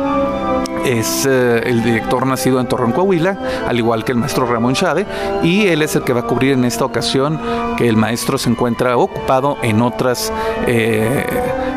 es 0.83 1.25
eh, 1.27 1.63
el 1.65 1.83
director 1.83 2.27
nacido 2.27 2.59
en 2.59 2.67
Torreón, 2.67 2.91
Coahuila, 2.91 3.37
al 3.67 3.77
igual 3.77 4.03
que 4.03 4.11
el 4.11 4.19
maestro 4.19 4.45
Ramón 4.45 4.75
Chade, 4.75 5.07
y 5.41 5.65
él 5.65 5.81
es 5.81 5.95
el 5.95 6.03
que 6.03 6.13
va 6.13 6.19
a 6.19 6.27
cubrir 6.27 6.53
en 6.53 6.63
esta 6.63 6.85
ocasión 6.85 7.39
que 7.75 7.87
el 7.87 7.97
maestro 7.97 8.37
se 8.37 8.49
encuentra 8.49 8.95
ocupado 8.97 9.57
en 9.63 9.81
otras... 9.81 10.31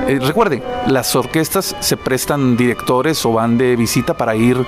eh, 0.08 0.18
recuerde, 0.20 0.62
las 0.86 1.14
orquestas 1.14 1.76
se 1.80 1.96
prestan 1.96 2.56
directores 2.56 3.24
o 3.24 3.32
van 3.32 3.58
de 3.58 3.76
visita 3.76 4.14
para 4.14 4.34
ir 4.34 4.64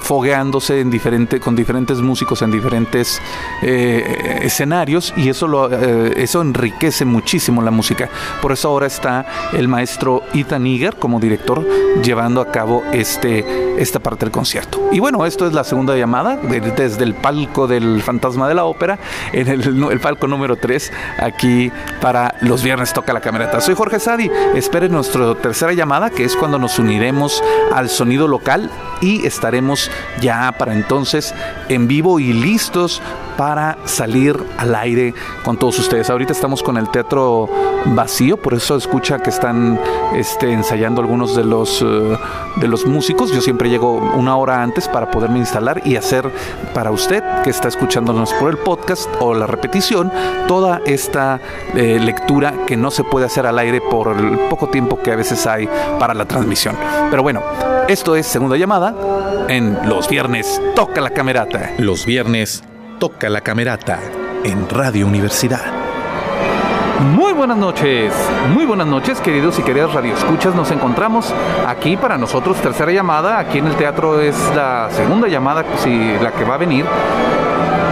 fogueándose 0.00 0.80
en 0.80 0.90
diferente, 0.90 1.40
con 1.40 1.56
diferentes 1.56 2.00
músicos 2.00 2.42
en 2.42 2.50
diferentes 2.50 3.20
escenarios 3.62 5.12
y 5.16 5.28
eso, 5.28 5.70
eso 5.70 6.42
enriquece 6.42 7.04
muchísimo 7.04 7.62
la 7.62 7.70
música. 7.70 8.08
Por 8.42 8.52
eso 8.52 8.68
ahora 8.68 8.86
está 8.86 9.26
el 9.52 9.68
maestro 9.68 10.22
Ethan 10.34 10.66
Iger 10.66 10.96
como 10.96 11.20
director 11.20 11.64
llevando 12.02 12.40
a 12.40 12.50
cabo 12.50 12.82
este 12.92 13.66
esta 13.78 14.00
parte 14.00 14.24
del 14.24 14.32
concierto. 14.32 14.88
Y 14.92 15.00
bueno, 15.00 15.26
esto 15.26 15.46
es 15.46 15.52
la 15.52 15.64
segunda 15.64 15.96
llamada 15.96 16.36
desde 16.36 17.04
el 17.04 17.14
palco 17.14 17.66
del 17.66 18.02
Fantasma 18.02 18.48
de 18.48 18.54
la 18.54 18.64
Ópera, 18.64 18.98
en 19.32 19.48
el, 19.48 20.00
palco 20.00 20.26
número 20.26 20.56
3, 20.56 20.92
aquí 21.18 21.70
para 22.00 22.34
los 22.40 22.62
viernes 22.62 22.92
toca 22.92 23.12
la 23.12 23.20
camerata. 23.20 23.60
Soy 23.60 23.74
Jorge 23.74 24.00
Sadi, 24.16 24.30
esperen 24.54 24.92
nuestra 24.92 25.34
tercera 25.34 25.74
llamada, 25.74 26.08
que 26.08 26.24
es 26.24 26.36
cuando 26.36 26.58
nos 26.58 26.78
uniremos 26.78 27.44
al 27.74 27.90
sonido 27.90 28.28
local 28.28 28.70
y 29.02 29.26
estaremos 29.26 29.90
ya 30.22 30.52
para 30.52 30.72
entonces 30.72 31.34
en 31.68 31.86
vivo 31.86 32.18
y 32.18 32.32
listos 32.32 33.02
para 33.36 33.78
salir 33.84 34.36
al 34.58 34.74
aire 34.74 35.14
con 35.44 35.56
todos 35.58 35.78
ustedes. 35.78 36.10
Ahorita 36.10 36.32
estamos 36.32 36.62
con 36.62 36.76
el 36.76 36.88
teatro 36.88 37.48
vacío, 37.86 38.36
por 38.36 38.54
eso 38.54 38.76
escucha 38.76 39.18
que 39.18 39.30
están 39.30 39.78
este, 40.14 40.52
ensayando 40.52 41.00
algunos 41.00 41.36
de 41.36 41.44
los, 41.44 41.82
eh, 41.82 42.18
de 42.56 42.68
los 42.68 42.86
músicos. 42.86 43.30
Yo 43.32 43.40
siempre 43.40 43.68
llego 43.68 43.96
una 43.96 44.36
hora 44.36 44.62
antes 44.62 44.88
para 44.88 45.10
poderme 45.10 45.38
instalar 45.38 45.82
y 45.84 45.96
hacer 45.96 46.30
para 46.74 46.90
usted 46.90 47.22
que 47.42 47.50
está 47.50 47.68
escuchándonos 47.68 48.32
por 48.34 48.50
el 48.50 48.58
podcast 48.58 49.08
o 49.20 49.34
la 49.34 49.46
repetición 49.46 50.10
toda 50.46 50.80
esta 50.86 51.40
eh, 51.74 51.98
lectura 52.00 52.54
que 52.66 52.76
no 52.76 52.90
se 52.90 53.04
puede 53.04 53.26
hacer 53.26 53.46
al 53.46 53.58
aire 53.58 53.80
por 53.80 54.16
el 54.16 54.38
poco 54.50 54.68
tiempo 54.68 55.00
que 55.00 55.12
a 55.12 55.16
veces 55.16 55.46
hay 55.46 55.68
para 55.98 56.14
la 56.14 56.24
transmisión. 56.24 56.76
Pero 57.10 57.22
bueno, 57.22 57.42
esto 57.88 58.16
es 58.16 58.26
segunda 58.26 58.56
llamada 58.56 58.94
en 59.48 59.88
los 59.88 60.08
viernes 60.08 60.60
Toca 60.74 61.00
la 61.00 61.10
Camerata. 61.10 61.72
Los 61.78 62.06
viernes 62.06 62.62
Toca 62.98 63.28
la 63.28 63.42
Camerata 63.42 64.00
en 64.42 64.68
Radio 64.70 65.06
Universidad. 65.06 65.60
Muy 67.14 67.34
buenas 67.34 67.58
noches, 67.58 68.10
muy 68.54 68.64
buenas 68.64 68.86
noches 68.86 69.20
queridos 69.20 69.58
y 69.58 69.62
queridas 69.62 69.92
radioescuchas. 69.92 70.54
Nos 70.54 70.70
encontramos 70.70 71.34
aquí 71.66 71.98
para 71.98 72.16
nosotros 72.16 72.56
tercera 72.56 72.90
llamada. 72.90 73.38
Aquí 73.38 73.58
en 73.58 73.66
el 73.66 73.76
teatro 73.76 74.18
es 74.20 74.34
la 74.54 74.88
segunda 74.92 75.28
llamada, 75.28 75.62
si 75.76 76.16
la 76.22 76.32
que 76.32 76.44
va 76.44 76.54
a 76.54 76.58
venir. 76.58 76.86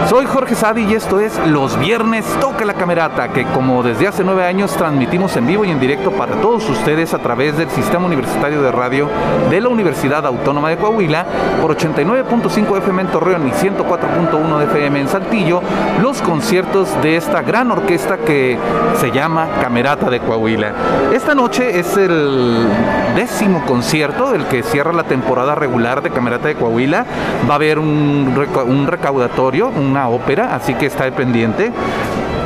Soy 0.09 0.27
Jorge 0.27 0.53
Sadi 0.53 0.83
y 0.83 0.93
esto 0.93 1.19
es 1.19 1.35
Los 1.47 1.79
Viernes 1.79 2.25
Toca 2.39 2.63
la 2.63 2.75
Camerata, 2.75 3.29
que 3.29 3.43
como 3.45 3.81
desde 3.81 4.07
hace 4.07 4.23
nueve 4.23 4.45
años 4.45 4.71
transmitimos 4.77 5.35
en 5.35 5.47
vivo 5.47 5.65
y 5.65 5.71
en 5.71 5.79
directo 5.79 6.11
para 6.11 6.35
todos 6.41 6.69
ustedes 6.69 7.15
a 7.15 7.17
través 7.17 7.57
del 7.57 7.71
Sistema 7.71 8.05
Universitario 8.05 8.61
de 8.61 8.71
Radio 8.71 9.09
de 9.49 9.59
la 9.59 9.69
Universidad 9.69 10.23
Autónoma 10.27 10.69
de 10.69 10.77
Coahuila 10.77 11.25
por 11.59 11.75
89.5 11.75 12.77
FM 12.77 13.01
en 13.01 13.07
Torreón 13.07 13.47
y 13.47 13.51
104.1 13.51 14.63
FM 14.65 14.99
en 14.99 15.07
Saltillo, 15.07 15.61
los 15.99 16.21
conciertos 16.21 16.89
de 17.01 17.17
esta 17.17 17.41
gran 17.41 17.71
orquesta 17.71 18.17
que 18.19 18.59
se 18.99 19.11
llama 19.11 19.47
Camerata 19.59 20.11
de 20.11 20.19
Coahuila. 20.19 20.73
Esta 21.13 21.33
noche 21.33 21.79
es 21.79 21.97
el 21.97 22.67
décimo 23.15 23.65
concierto, 23.65 24.35
el 24.35 24.45
que 24.45 24.61
cierra 24.61 24.93
la 24.93 25.03
temporada 25.03 25.55
regular 25.55 26.03
de 26.03 26.11
Camerata 26.11 26.47
de 26.47 26.55
Coahuila. 26.55 27.05
Va 27.49 27.53
a 27.53 27.55
haber 27.55 27.79
un, 27.79 28.35
un 28.67 28.87
recaudatorio, 28.87 29.69
un 29.69 29.94
una 29.95 30.09
ópera, 30.09 30.53
así 30.53 30.73
que 30.73 30.87
está 30.87 31.09
pendiente. 31.11 31.71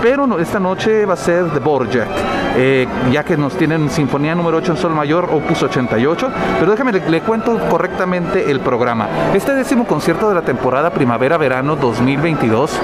Pero 0.03 0.39
esta 0.39 0.59
noche 0.59 1.03
va 1.05 1.15
a 1.15 1.17
ser 1.17 1.45
de 1.45 1.59
Borjak, 1.59 2.07
eh, 2.55 2.87
ya 3.11 3.23
que 3.23 3.35
nos 3.35 3.57
tienen 3.57 3.89
Sinfonía 3.89 4.35
número 4.35 4.57
8 4.57 4.73
en 4.73 4.77
Sol 4.77 4.93
Mayor, 4.93 5.27
Opus 5.33 5.63
88. 5.63 6.29
Pero 6.59 6.71
déjame, 6.71 6.91
le, 6.91 7.21
cuento 7.21 7.57
correctamente 7.67 8.51
el 8.51 8.59
programa. 8.59 9.09
Este 9.33 9.55
décimo 9.55 9.85
concierto 9.85 10.29
de 10.29 10.35
la 10.35 10.43
temporada 10.43 10.91
Primavera-Verano 10.91 11.75
2022 11.75 12.79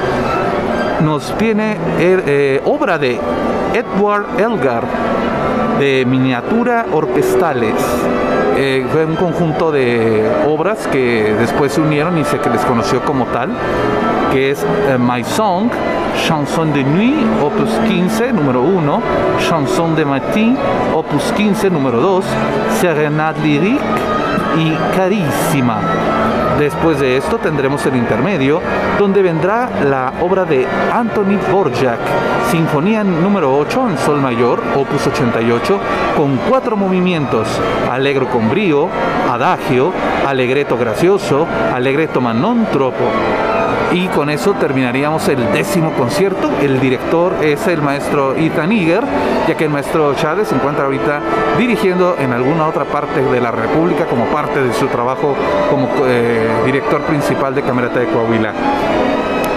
nos 1.04 1.38
viene 1.38 1.78
eh, 2.00 2.62
obra 2.66 2.98
de 2.98 3.20
Edward 3.74 4.26
Elgar 4.40 4.84
de 5.80 6.06
miniatura 6.08 6.88
orquestales. 6.92 7.76
Eh, 8.58 8.86
fue 8.90 9.06
un 9.06 9.16
conjunto 9.16 9.70
de 9.70 10.24
obras 10.48 10.88
que 10.88 11.36
después 11.38 11.74
se 11.74 11.82
unieron 11.82 12.18
y 12.18 12.24
se 12.24 12.38
les 12.38 12.62
conoció 12.64 13.04
como 13.04 13.26
tal, 13.26 13.50
que 14.36 14.52
es 14.52 14.62
eh, 14.64 14.98
My 15.00 15.24
Song, 15.24 15.70
Chanson 16.28 16.74
de 16.74 16.84
Nuit, 16.84 17.16
opus 17.42 17.70
15, 17.88 18.34
número 18.34 18.64
1, 18.64 19.02
Chanson 19.40 19.96
de 19.96 20.04
Matin, 20.04 20.58
opus 20.94 21.32
15, 21.32 21.70
número 21.70 22.02
2, 22.02 22.26
Serenade 22.82 23.40
Lyrique 23.40 23.80
y 24.58 24.74
Carísima. 24.94 25.80
Después 26.60 27.00
de 27.00 27.16
esto 27.16 27.38
tendremos 27.38 27.86
el 27.86 27.96
intermedio, 27.96 28.60
donde 29.00 29.22
vendrá 29.22 29.70
la 29.90 30.12
obra 30.20 30.44
de 30.44 30.68
Anthony 30.92 31.40
Borjak, 31.50 32.00
Sinfonía 32.52 33.06
número 33.06 33.58
8 33.58 33.90
en 33.90 33.98
Sol 34.00 34.20
Mayor, 34.20 34.62
opus 34.76 35.08
88, 35.08 35.80
con 36.18 36.36
cuatro 36.50 36.76
movimientos, 36.76 37.48
Alegro 37.90 38.28
con 38.28 38.50
brío, 38.50 38.90
Adagio, 39.32 39.94
Alegreto 40.28 40.78
gracioso, 40.78 41.48
Alegreto 41.74 42.20
manon 42.20 42.66
tropo. 42.66 43.06
Y 43.94 44.08
con 44.08 44.30
eso 44.30 44.54
terminaríamos 44.54 45.28
el 45.30 45.52
décimo 45.54 45.92
concierto. 45.92 46.50
El 46.62 46.80
director 46.80 47.34
es 47.42 47.68
el 47.68 47.82
maestro 47.82 48.36
Ethan 48.36 48.72
Iger, 48.72 49.04
ya 49.48 49.56
que 49.56 49.66
el 49.66 49.70
maestro 49.70 50.14
Chávez 50.16 50.50
se 50.50 50.56
encuentra 50.56 50.86
ahorita 50.86 51.22
dirigiendo 51.58 52.18
en 52.20 52.34
alguna 52.34 52.68
otra 52.68 52.86
parte 52.86 53.22
de 53.22 53.40
la 53.40 53.52
República 53.52 54.06
como 54.06 54.26
parte 54.26 54.62
de 54.62 54.74
su 54.74 54.88
trabajo 54.88 55.36
como 55.70 55.90
eh, 56.06 56.48
director 56.66 57.02
principal 57.04 57.56
de 57.56 57.62
Camerata 57.62 58.00
de 58.00 58.08
Coahuila. 58.08 58.54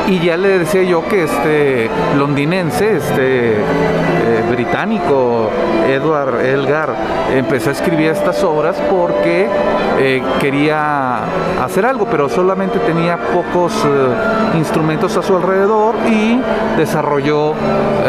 Y 0.09 0.21
ya 0.21 0.39
le 0.39 0.61
decía 0.61 0.83
yo 0.85 1.07
que 1.07 1.25
este 1.25 1.91
londinense, 2.17 2.97
este 2.97 3.53
eh, 3.53 4.38
británico, 4.51 5.51
Edward 5.89 6.41
Elgar, 6.45 6.95
empezó 7.35 7.71
a 7.71 7.73
escribir 7.73 8.09
estas 8.09 8.43
obras 8.45 8.77
porque 8.91 9.49
eh, 9.99 10.23
quería 10.41 11.19
hacer 11.63 11.87
algo, 11.87 12.07
pero 12.11 12.29
solamente 12.29 12.79
tenía 12.81 13.17
pocos 13.17 13.73
eh, 13.85 14.57
instrumentos 14.57 15.17
a 15.17 15.23
su 15.23 15.37
alrededor 15.37 15.95
y 16.09 16.41
desarrolló 16.77 17.53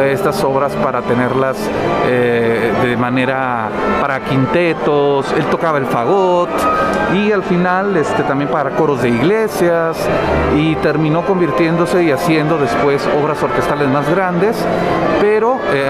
estas 0.01 0.43
obras 0.43 0.73
para 0.73 1.01
tenerlas 1.01 1.57
de 2.07 2.97
manera 2.97 3.69
para 4.01 4.19
quintetos, 4.21 5.31
él 5.33 5.45
tocaba 5.45 5.77
el 5.77 5.85
fagot 5.85 6.49
y 7.13 7.31
al 7.31 7.43
final 7.43 7.95
este, 7.97 8.23
también 8.23 8.49
para 8.49 8.71
coros 8.71 9.01
de 9.01 9.09
iglesias 9.09 9.97
y 10.55 10.75
terminó 10.75 11.25
convirtiéndose 11.25 12.03
y 12.03 12.11
haciendo 12.11 12.57
después 12.57 13.07
obras 13.21 13.41
orquestales 13.41 13.87
más 13.89 14.09
grandes, 14.09 14.55
pero 15.21 15.59
eh, 15.73 15.89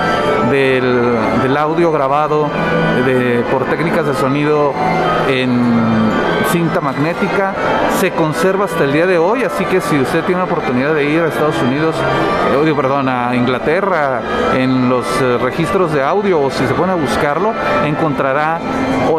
del, 0.49 1.57
audio 1.57 1.91
grabado 1.91 2.47
por 3.51 3.65
técnicas 3.65 4.05
de 4.05 4.15
sonido 4.15 4.70
en 5.27 5.51
cinta 6.51 6.81
magnética, 6.81 7.53
se 7.99 8.11
conserva 8.11 8.65
hasta 8.65 8.83
el 8.83 8.93
día 8.93 9.07
de 9.07 9.17
hoy, 9.17 9.43
así 9.43 9.63
que 9.65 9.79
si 9.79 9.99
usted 9.99 10.23
tiene 10.25 10.39
la 10.39 10.45
oportunidad 10.45 10.93
de 10.93 11.05
ir 11.05 11.21
a 11.21 11.27
Estados 11.27 11.61
Unidos, 11.61 11.95
eh, 12.53 12.73
perdón, 12.75 13.07
a 13.09 13.35
Inglaterra, 13.35 14.21
en 14.55 14.89
los 14.89 15.05
eh, 15.21 15.37
registros 15.41 15.93
de 15.93 16.03
audio 16.03 16.41
o 16.41 16.49
si 16.49 16.65
se 16.65 16.73
pone 16.73 16.91
a 16.91 16.95
buscarlo, 16.95 17.53
encontrará 17.85 18.59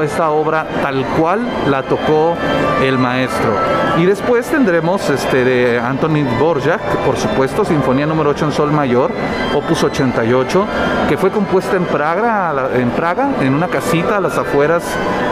esta 0.00 0.30
obra 0.30 0.66
tal 0.82 1.04
cual 1.18 1.40
la 1.68 1.82
tocó 1.82 2.34
el 2.82 2.98
maestro. 2.98 3.52
Y 3.98 4.06
después 4.06 4.46
tendremos 4.46 5.10
este 5.10 5.44
de 5.44 5.78
Anthony 5.78 6.24
Borjak, 6.40 6.80
por 7.04 7.16
supuesto, 7.16 7.64
Sinfonía 7.64 8.06
número 8.06 8.30
8 8.30 8.46
en 8.46 8.52
Sol 8.52 8.72
Mayor, 8.72 9.10
Opus 9.54 9.84
88, 9.84 10.66
que 11.08 11.18
fue 11.18 11.30
compuesta 11.30 11.76
en 11.76 11.84
Praga, 11.84 12.70
en 12.74 12.90
Praga, 12.90 13.28
en 13.40 13.54
una 13.54 13.68
casita 13.68 14.16
a 14.16 14.20
las 14.20 14.38
afueras 14.38 14.82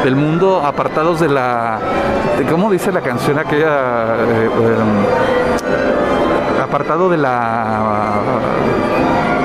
del 0.05 0.15
mundo, 0.15 0.63
apartados 0.65 1.21
de 1.21 1.29
la 1.29 1.79
¿cómo 2.51 2.71
dice 2.71 2.93
la 2.93 3.01
canción 3.01 3.39
aquella? 3.39 4.17
Eh, 4.17 4.47
em, 4.47 6.61
apartado 6.63 7.09
de 7.09 7.17
la 7.17 8.21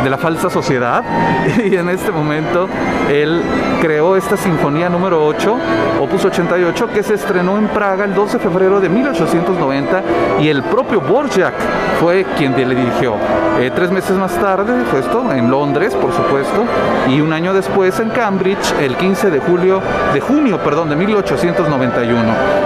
de 0.06 0.12
la 0.12 0.20
falsa 0.20 0.52
sociedad 0.52 1.04
y 1.66 1.76
en 1.76 1.90
este 1.90 2.12
momento 2.12 2.70
él 3.12 3.42
creó 3.82 4.16
esta 4.16 4.38
sinfonía 4.38 4.88
número 4.88 5.26
8, 5.26 5.58
opus 6.00 6.24
88, 6.26 6.90
que 6.94 7.02
se 7.02 7.16
estrenó 7.16 7.58
en 7.58 7.68
Praga 7.70 8.06
el 8.06 8.14
12 8.14 8.38
de 8.38 8.44
febrero 8.44 8.80
de 8.80 8.88
1890 8.88 10.04
y 10.42 10.50
el 10.50 10.62
propio 10.62 11.02
Borjak 11.02 11.56
fue 12.00 12.24
quien 12.38 12.56
le 12.56 12.76
dirigió. 12.76 13.16
Eh, 13.60 13.72
tres 13.74 13.90
meses 13.90 14.12
más 14.12 14.36
tarde 14.40 14.84
fue 14.92 15.00
esto, 15.00 15.32
en 15.34 15.50
Londres, 15.50 15.96
por 15.96 16.14
supuesto, 16.14 16.66
y 17.10 17.20
un 17.20 17.34
año 17.34 17.54
después 17.54 18.00
en 18.00 18.10
Cambridge, 18.10 18.76
el 18.80 18.96
15 18.98 19.32
de 19.32 19.40
julio, 19.40 19.82
de 20.14 20.20
junio, 20.20 20.60
perdón, 20.60 20.90
de 20.90 20.98
1891. 20.98 22.22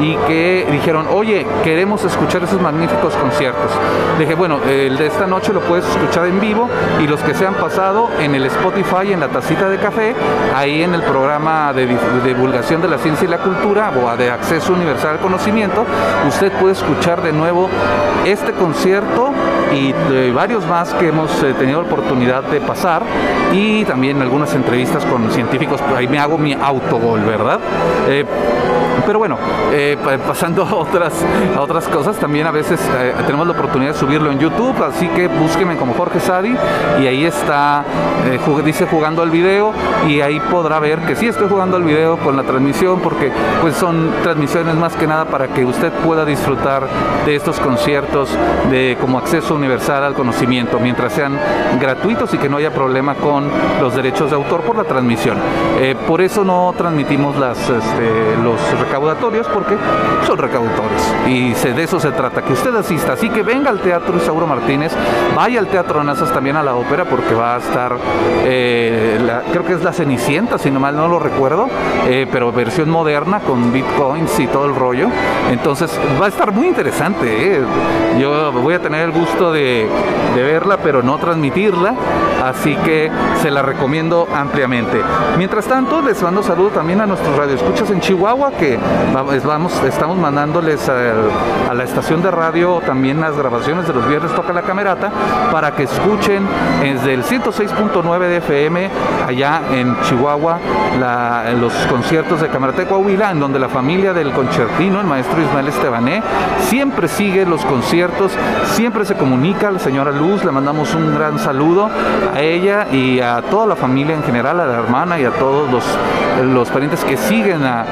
y 0.00 0.16
que 0.26 0.66
dijeron, 0.70 1.06
oye, 1.12 1.46
queremos 1.62 2.04
escuchar 2.04 2.42
esos 2.42 2.60
magníficos 2.60 3.14
conciertos. 3.14 3.70
Dije, 4.18 4.34
bueno, 4.34 4.60
el 4.68 4.96
de 4.96 5.06
esta 5.06 5.26
noche 5.26 5.52
lo 5.52 5.60
puedes 5.60 5.86
escuchar 5.86 6.26
en 6.26 6.40
vivo 6.40 6.68
y 7.00 7.06
los 7.06 7.20
que 7.20 7.34
se 7.34 7.46
han 7.46 7.54
pasado 7.54 8.10
en 8.18 8.34
el 8.34 8.44
Spotify, 8.46 9.12
en 9.12 9.20
la 9.20 9.28
tacita 9.28 9.68
de 9.68 9.78
café, 9.78 10.14
ahí 10.54 10.82
en 10.82 10.94
el 10.94 11.02
programa 11.02 11.72
de, 11.72 11.86
divulgación 12.24 12.82
de 12.82 12.88
la 12.88 12.98
ciencia 12.98 13.26
y 13.26 13.30
la 13.30 13.38
cultura 13.38 13.90
o 13.90 14.16
de 14.16 14.30
acceso 14.30 14.72
universal 14.72 15.12
al 15.12 15.18
conocimiento, 15.18 15.84
usted 16.28 16.52
puede 16.52 16.72
escuchar 16.72 17.22
de 17.22 17.32
nuevo 17.32 17.68
este 18.24 18.52
concierto 18.52 19.32
y 19.72 19.92
varios 20.32 20.66
más 20.66 20.92
que 20.94 21.08
hemos 21.08 21.30
eh, 21.42 21.54
tenido 21.58 21.80
oportunidad 21.80 22.42
de 22.44 22.60
pasar 22.60 23.02
y 23.52 23.84
también 23.84 24.20
algunas 24.20 24.54
entrevistas 24.54 25.04
con 25.04 25.30
científicos, 25.30 25.80
ahí 25.96 26.08
me 26.08 26.18
hago 26.18 26.38
mi 26.38 26.52
autogol, 26.52 27.20
¿verdad? 27.20 27.60
Eh, 28.08 28.24
pero 29.06 29.18
bueno, 29.18 29.38
eh, 29.72 29.96
pasando 30.26 30.62
a 30.66 30.74
otras, 30.74 31.12
a 31.56 31.60
otras 31.60 31.88
cosas, 31.88 32.16
también 32.16 32.46
a 32.46 32.50
veces 32.50 32.80
eh, 32.98 33.12
tenemos 33.26 33.46
la 33.46 33.52
oportunidad 33.52 33.92
de 33.92 33.98
subirlo 33.98 34.30
en 34.30 34.38
YouTube, 34.38 34.80
así 34.82 35.08
que 35.08 35.28
búsqueme 35.28 35.76
como 35.76 35.94
Jorge 35.94 36.20
Sadi 36.20 36.54
y 37.00 37.06
ahí 37.06 37.24
está, 37.24 37.84
eh, 38.26 38.38
dice 38.64 38.86
jugando 38.86 39.22
al 39.22 39.30
video 39.30 39.72
y 40.08 40.20
ahí 40.20 40.40
podrá 40.50 40.78
ver 40.78 41.00
que 41.00 41.16
sí 41.16 41.26
estoy 41.26 41.48
jugando 41.48 41.76
al 41.76 41.82
video 41.82 42.18
con 42.18 42.36
la 42.36 42.42
transmisión 42.42 43.00
porque 43.00 43.32
pues 43.60 43.74
son 43.74 44.10
transmisiones 44.22 44.74
más 44.76 44.94
que 44.94 45.06
nada 45.06 45.24
para 45.24 45.48
que 45.48 45.64
usted 45.64 45.92
pueda 46.04 46.24
disfrutar 46.24 46.86
de 47.26 47.36
estos 47.36 47.58
conciertos 47.60 48.30
de 48.70 48.96
como 49.00 49.18
acceso 49.18 49.58
universal 49.60 50.04
al 50.04 50.14
conocimiento 50.14 50.78
mientras 50.80 51.12
sean 51.12 51.38
gratuitos 51.80 52.32
y 52.34 52.38
que 52.38 52.48
no 52.48 52.56
haya 52.56 52.72
problema 52.72 53.14
con 53.14 53.48
los 53.80 53.94
derechos 53.94 54.30
de 54.30 54.36
autor 54.36 54.62
por 54.62 54.76
la 54.76 54.84
transmisión. 54.84 55.38
por 56.06 56.20
eso 56.20 56.44
no 56.44 56.74
transmitimos 56.76 57.36
las, 57.36 57.58
este, 57.58 58.36
los 58.42 58.58
recaudatorios 58.80 59.46
porque 59.48 59.76
son 60.26 60.38
recaudatorios 60.38 61.02
y 61.26 61.52
de 61.52 61.82
eso 61.82 62.00
se 62.00 62.10
trata, 62.10 62.42
que 62.42 62.52
usted 62.52 62.74
asista. 62.74 63.12
Así 63.12 63.28
que 63.28 63.42
venga 63.42 63.70
al 63.70 63.80
Teatro 63.80 64.16
Isauro 64.16 64.46
Martínez, 64.46 64.92
vaya 65.34 65.60
al 65.60 65.66
Teatro 65.68 66.02
Nazas 66.02 66.32
también 66.32 66.56
a 66.56 66.62
la 66.62 66.74
ópera 66.74 67.04
porque 67.04 67.34
va 67.34 67.56
a 67.56 67.58
estar, 67.58 67.96
eh, 68.44 69.18
creo 69.50 69.64
que 69.64 69.74
es 69.74 69.82
la 69.82 69.92
Cenicienta, 69.92 70.58
si 70.58 70.70
no 70.70 70.80
mal 70.80 70.96
no 70.96 71.08
lo 71.08 71.18
recuerdo, 71.18 71.68
eh, 72.08 72.26
pero 72.30 72.52
versión 72.52 72.90
moderna 72.90 73.40
con 73.40 73.72
bitcoins 73.72 74.38
y 74.40 74.46
todo 74.46 74.66
el 74.66 74.74
rollo. 74.74 75.08
Entonces 75.50 75.90
va 76.20 76.26
a 76.26 76.28
estar 76.28 76.52
muy 76.52 76.68
interesante. 76.68 77.56
Eh. 77.56 77.62
Yo 78.18 78.52
voy 78.52 78.74
a 78.74 78.80
tener 78.80 79.02
el 79.02 79.12
gusto 79.12 79.49
de, 79.52 79.88
verla, 80.34 80.78
pero 80.82 81.02
no 81.02 81.18
transmitirla, 81.18 81.94
así 82.42 82.74
que 82.76 83.10
se 83.42 83.50
la 83.50 83.62
recomiendo 83.62 84.26
ampliamente. 84.34 85.00
Mientras 85.36 85.66
tanto, 85.66 86.00
les 86.00 86.22
mando 86.22 86.42
saludo 86.42 86.70
también 86.70 87.00
a 87.00 87.06
nuestros 87.06 87.36
radioescuchas 87.36 87.90
en 87.90 88.00
Chihuahua, 88.00 88.52
que 88.52 88.78
vamos, 89.12 89.82
estamos 89.82 90.16
mandándoles 90.16 90.88
a, 90.88 91.12
a 91.68 91.74
la 91.74 91.84
estación 91.84 92.22
de 92.22 92.30
radio 92.30 92.80
también 92.86 93.20
las 93.20 93.36
grabaciones 93.36 93.86
de 93.86 93.92
los 93.92 94.08
viernes 94.08 94.34
Toca 94.34 94.52
la 94.52 94.62
Camerata, 94.62 95.10
para 95.52 95.74
que 95.74 95.84
escuchen 95.84 96.46
desde 96.80 97.14
el 97.14 97.24
106.9 97.24 98.18
de 98.18 98.36
FM, 98.38 98.90
allá 99.26 99.62
en 99.72 100.00
Chihuahua, 100.02 100.58
los 101.60 101.72
conciertos 101.86 102.40
de 102.40 102.48
Camerata 102.48 102.82
de 102.82 102.88
Coahuila, 102.88 103.30
en 103.30 103.40
donde 103.40 103.58
la 103.58 103.68
familia 103.68 104.12
del 104.12 104.32
concertino, 104.32 105.00
el 105.00 105.06
maestro 105.06 105.40
Ismael 105.40 105.68
Estebané, 105.68 106.22
siempre 106.68 107.08
sigue 107.08 107.46
los 107.46 107.64
conciertos, 107.64 108.32
siempre 108.72 109.04
se 109.04 109.14
comunica, 109.14 109.39
la 109.40 109.78
señora 109.78 110.10
Luz, 110.12 110.44
le 110.44 110.50
mandamos 110.50 110.94
un 110.94 111.14
gran 111.14 111.38
saludo 111.38 111.88
a 112.34 112.40
ella 112.40 112.86
y 112.92 113.20
a 113.20 113.40
toda 113.40 113.66
la 113.66 113.74
familia 113.74 114.14
en 114.14 114.22
general, 114.22 114.60
a 114.60 114.66
la 114.66 114.78
hermana 114.78 115.18
y 115.18 115.24
a 115.24 115.30
todos 115.30 115.70
los, 115.70 115.84
los 116.44 116.68
parientes 116.68 117.02
que 117.04 117.16
siguen 117.16 117.62
a, 117.64 117.86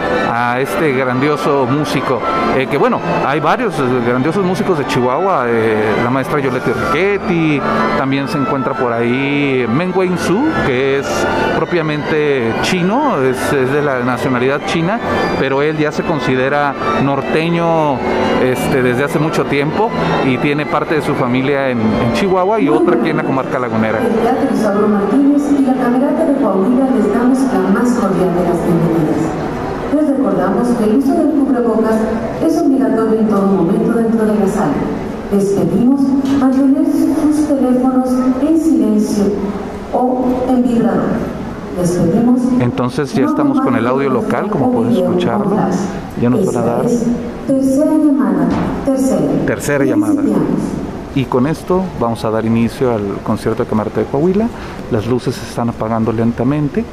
este 0.60 0.92
grandioso 0.92 1.66
músico. 1.66 2.20
Eh, 2.56 2.66
que 2.70 2.76
bueno, 2.76 3.00
hay 3.26 3.40
varios 3.40 3.74
grandiosos 4.06 4.44
músicos 4.44 4.78
de 4.78 4.86
Chihuahua, 4.86 5.46
eh, 5.48 5.96
la 6.04 6.10
maestra 6.10 6.38
Yolette 6.38 6.74
Riquetti, 6.74 7.60
también 7.96 8.28
se 8.28 8.38
encuentra 8.38 8.74
por 8.74 8.92
ahí 8.92 9.66
Meng 9.68 9.92
Su, 10.18 10.48
que 10.66 10.98
es 10.98 11.26
propiamente 11.56 12.52
chino, 12.62 13.20
es, 13.22 13.50
de 13.50 13.82
la 13.82 14.00
nacionalidad 14.00 14.60
china, 14.66 15.00
pero 15.38 15.62
él 15.62 15.76
ya 15.78 15.92
se 15.92 16.02
considera 16.02 16.74
norteño 17.02 17.98
este, 18.42 18.82
desde 18.82 19.04
hace 19.04 19.18
mucho 19.18 19.44
tiempo 19.44 19.90
y 20.24 20.38
tiene 20.38 20.66
parte 20.66 20.94
de 20.94 21.02
su 21.02 21.14
familia 21.14 21.37
en, 21.46 21.78
Chihuahua 22.14 22.60
y 22.60 22.68
otra 22.68 22.96
aquí 22.96 23.10
en 23.10 23.18
la 23.18 23.22
comarca 23.22 23.58
lagunera. 23.58 23.98
Martínez 24.88 25.42
y 25.58 25.62
la 25.62 25.74
Camerata 25.74 26.24
de 26.24 26.34
Coahuila 26.34 26.88
les 26.96 27.12
damos 27.12 27.38
la 27.38 27.80
más 27.80 27.94
cordial 27.94 28.34
de 28.34 28.44
las 28.44 28.58
bienvenidas. 28.64 29.22
Les 29.94 30.08
recordamos 30.08 30.68
que 30.68 30.84
el 30.84 30.96
uso 30.96 31.14
del 31.14 31.30
cubrebocas 31.30 31.96
es 32.44 32.58
obligatorio 32.58 33.20
en 33.20 33.28
todo 33.28 33.46
momento 33.46 33.92
dentro 33.92 34.26
de 34.26 34.34
la 34.34 34.48
sala. 34.48 34.72
Les 35.32 35.44
pedimos 35.44 36.00
mantener 36.40 36.86
sus 36.86 37.46
teléfonos 37.46 38.08
en 38.42 38.60
silencio 38.60 39.24
o 39.92 40.24
en 40.48 40.62
vibrador. 40.62 41.38
Entonces 42.60 43.14
ya 43.14 43.26
estamos 43.26 43.60
con 43.60 43.76
el 43.76 43.86
audio 43.86 44.10
local, 44.10 44.50
como 44.50 44.72
pueden 44.72 44.94
escucharlo. 44.94 45.56
Ya 46.20 46.28
nos 46.28 46.44
van 46.46 46.56
a 46.56 46.66
dar 46.66 46.86
tercera 47.46 47.92
llamada. 47.92 48.48
Tercera 49.46 49.84
llamada. 49.84 50.22
Y 51.18 51.24
con 51.24 51.48
esto 51.48 51.84
vamos 51.98 52.24
a 52.24 52.30
dar 52.30 52.44
inicio 52.44 52.94
al 52.94 53.18
concierto 53.24 53.64
de 53.64 53.68
Camarata 53.68 53.98
de 53.98 54.06
Coahuila. 54.06 54.46
Las 54.92 55.04
luces 55.08 55.34
se 55.34 55.48
están 55.48 55.68
apagando 55.68 56.12
lentamente 56.12 56.84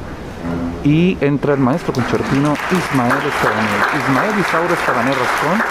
y 0.82 1.16
entra 1.20 1.54
el 1.54 1.60
maestro 1.60 1.92
concertino 1.92 2.54
Ismael 2.72 3.12
Estabanel. 3.12 4.00
Ismael 4.00 4.40
Isaura 4.40 4.74
Estabanel 4.74 5.14
Rascón, 5.14 5.62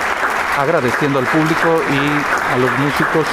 agradeciendo 0.58 1.20
al 1.20 1.26
público 1.26 1.82
y 1.92 2.54
a 2.54 2.58
los 2.58 2.72
músicos 2.80 3.26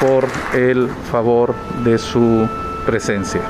por 0.00 0.26
el 0.52 0.88
favor 1.12 1.54
de 1.84 1.96
su 1.96 2.48
presencia. 2.84 3.42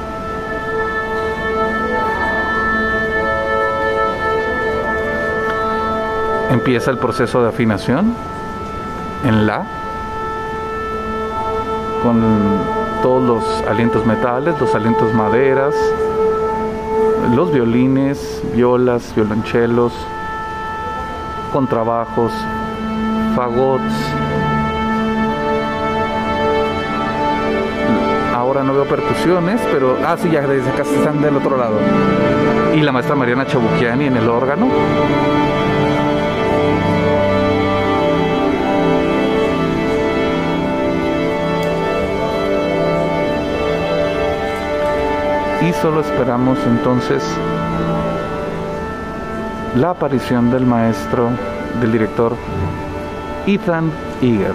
Empieza 6.51 6.91
el 6.91 6.99
proceso 6.99 7.43
de 7.43 7.49
afinación 7.49 8.15
en 9.25 9.47
La, 9.47 9.82
con 12.03 12.21
todos 13.03 13.23
los 13.23 13.69
alientos 13.69 14.05
metales, 14.07 14.59
los 14.61 14.75
alientos 14.75 15.13
maderas, 15.15 15.75
los 17.35 17.53
violines, 17.53 18.43
violas, 18.55 19.15
violonchelos, 19.15 19.93
contrabajos, 21.53 22.33
fagots. 23.37 23.83
Ahora 28.35 28.63
no 28.63 28.75
veo 28.75 28.85
percusiones, 28.85 29.61
pero 29.71 29.97
ah 30.05 30.17
sí, 30.19 30.31
ya 30.31 30.43
desde 30.43 30.71
acá 30.71 30.83
están 30.83 31.23
del 31.23 31.37
otro 31.37 31.57
lado. 31.57 31.79
Y 32.75 32.81
la 32.81 32.93
maestra 32.93 33.15
Mariana 33.15 33.47
Chabuquiani 33.47 34.07
en 34.07 34.17
el 34.17 34.29
órgano. 34.29 34.69
Y 45.69 45.73
solo 45.75 46.01
esperamos 46.01 46.59
entonces 46.67 47.23
la 49.77 49.91
aparición 49.91 50.51
del 50.51 50.67
maestro, 50.67 51.31
del 51.81 51.93
director 51.93 52.37
Ethan 53.47 53.93
Eager. 54.21 54.55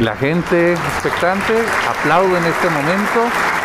La 0.00 0.14
gente 0.14 0.74
expectante 0.74 1.54
aplaude 1.90 2.38
en 2.38 2.44
este 2.44 2.70
momento 2.70 3.57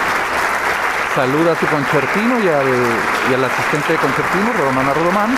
saluda 1.16 1.52
a 1.52 1.56
su 1.56 1.66
concertino 1.68 2.40
y 2.40 2.48
al, 2.48 3.44
asistente 3.44 3.94
de 3.94 4.00
concertino, 4.00 4.52
Romana 4.66 4.94
Rodomán, 4.94 5.38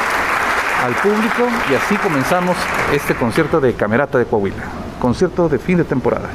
al 0.84 0.94
público 0.96 1.48
y 1.70 1.76
así 1.76 1.96
comenzamos 1.98 2.56
este 2.94 3.16
concierto 3.16 3.60
de 3.60 3.74
Camerata 3.74 4.18
de 4.18 4.26
Coahuila, 4.26 4.64
concierto 5.00 5.50
de 5.50 5.60
fin 5.60 5.78
de 5.78 5.84
temporada. 5.84 6.30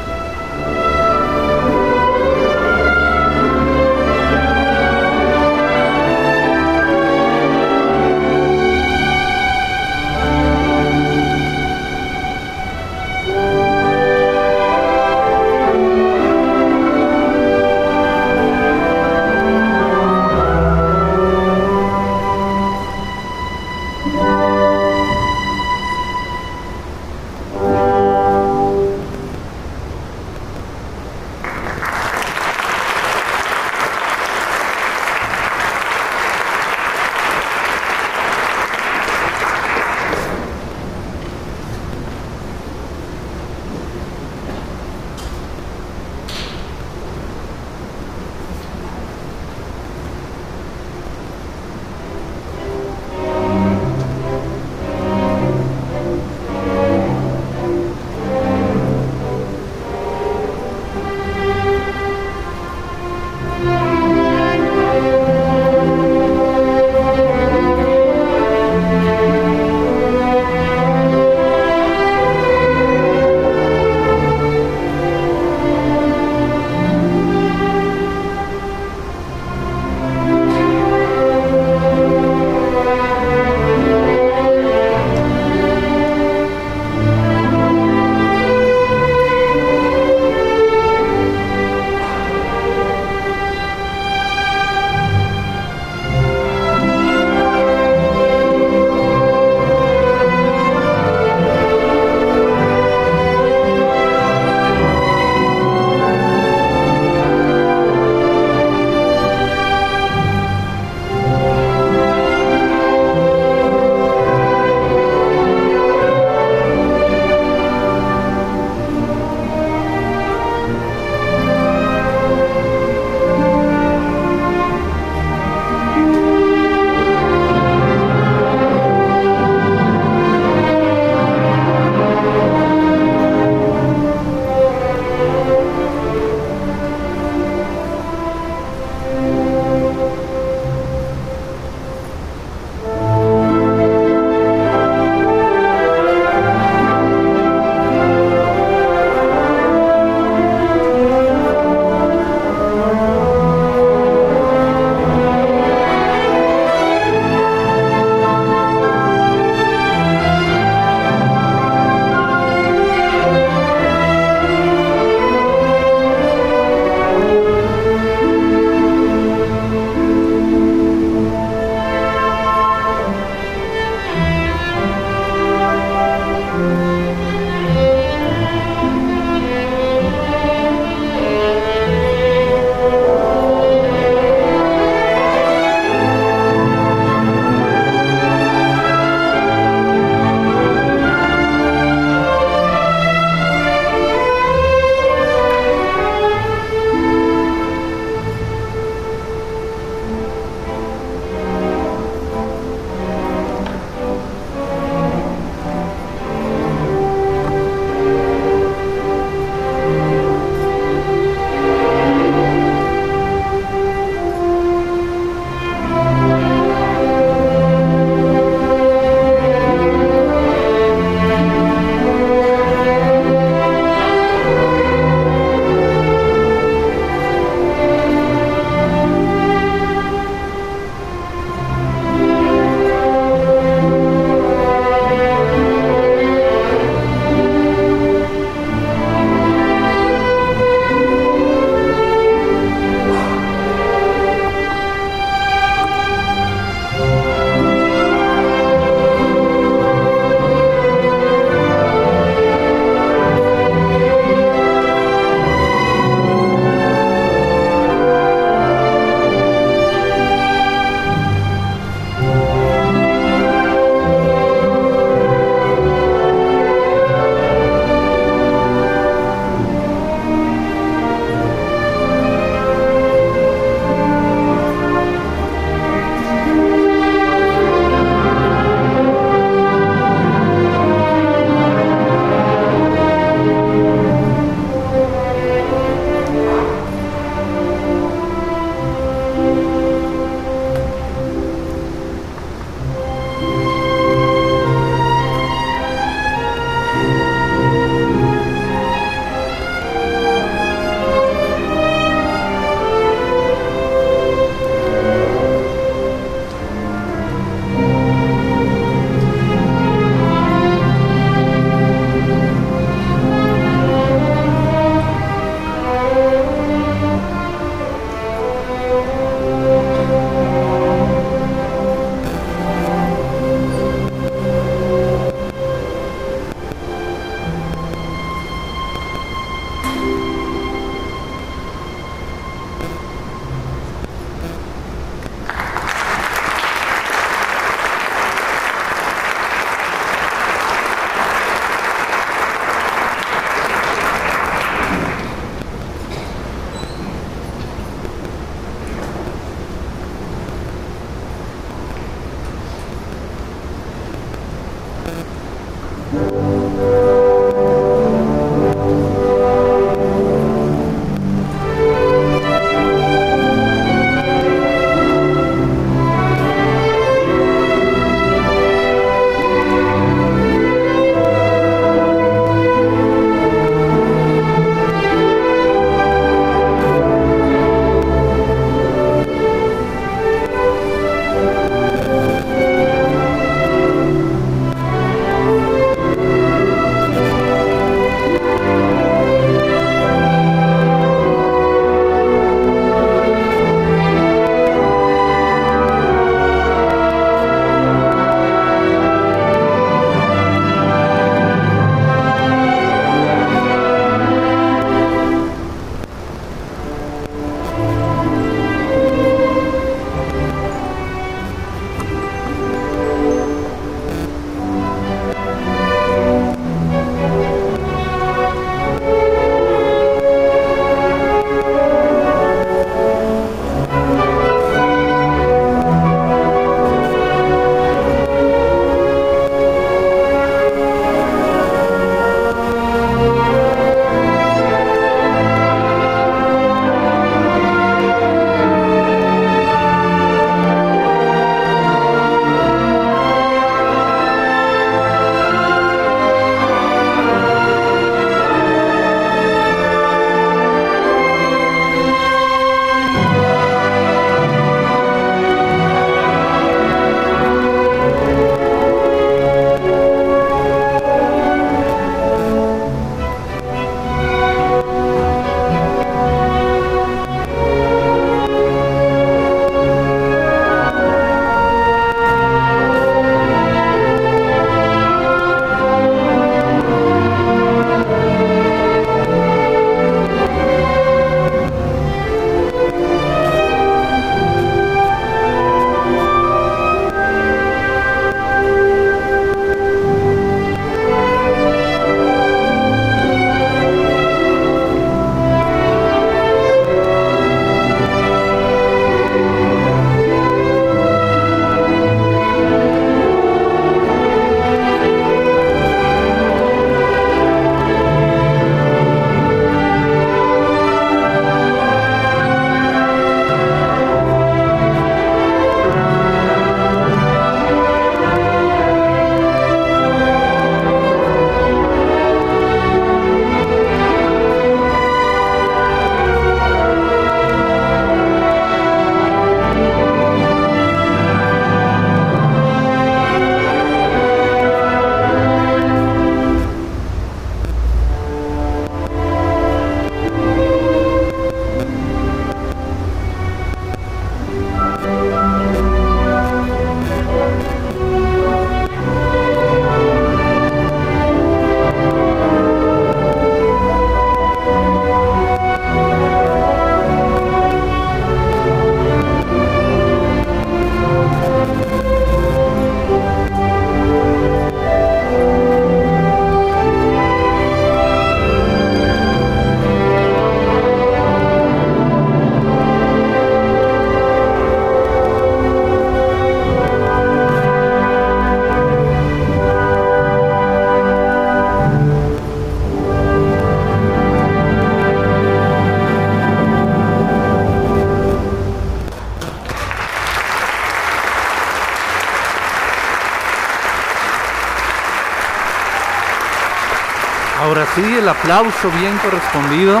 Aplauso 598.32 598.90
bien 598.98 599.16
correspondido. 599.18 600.00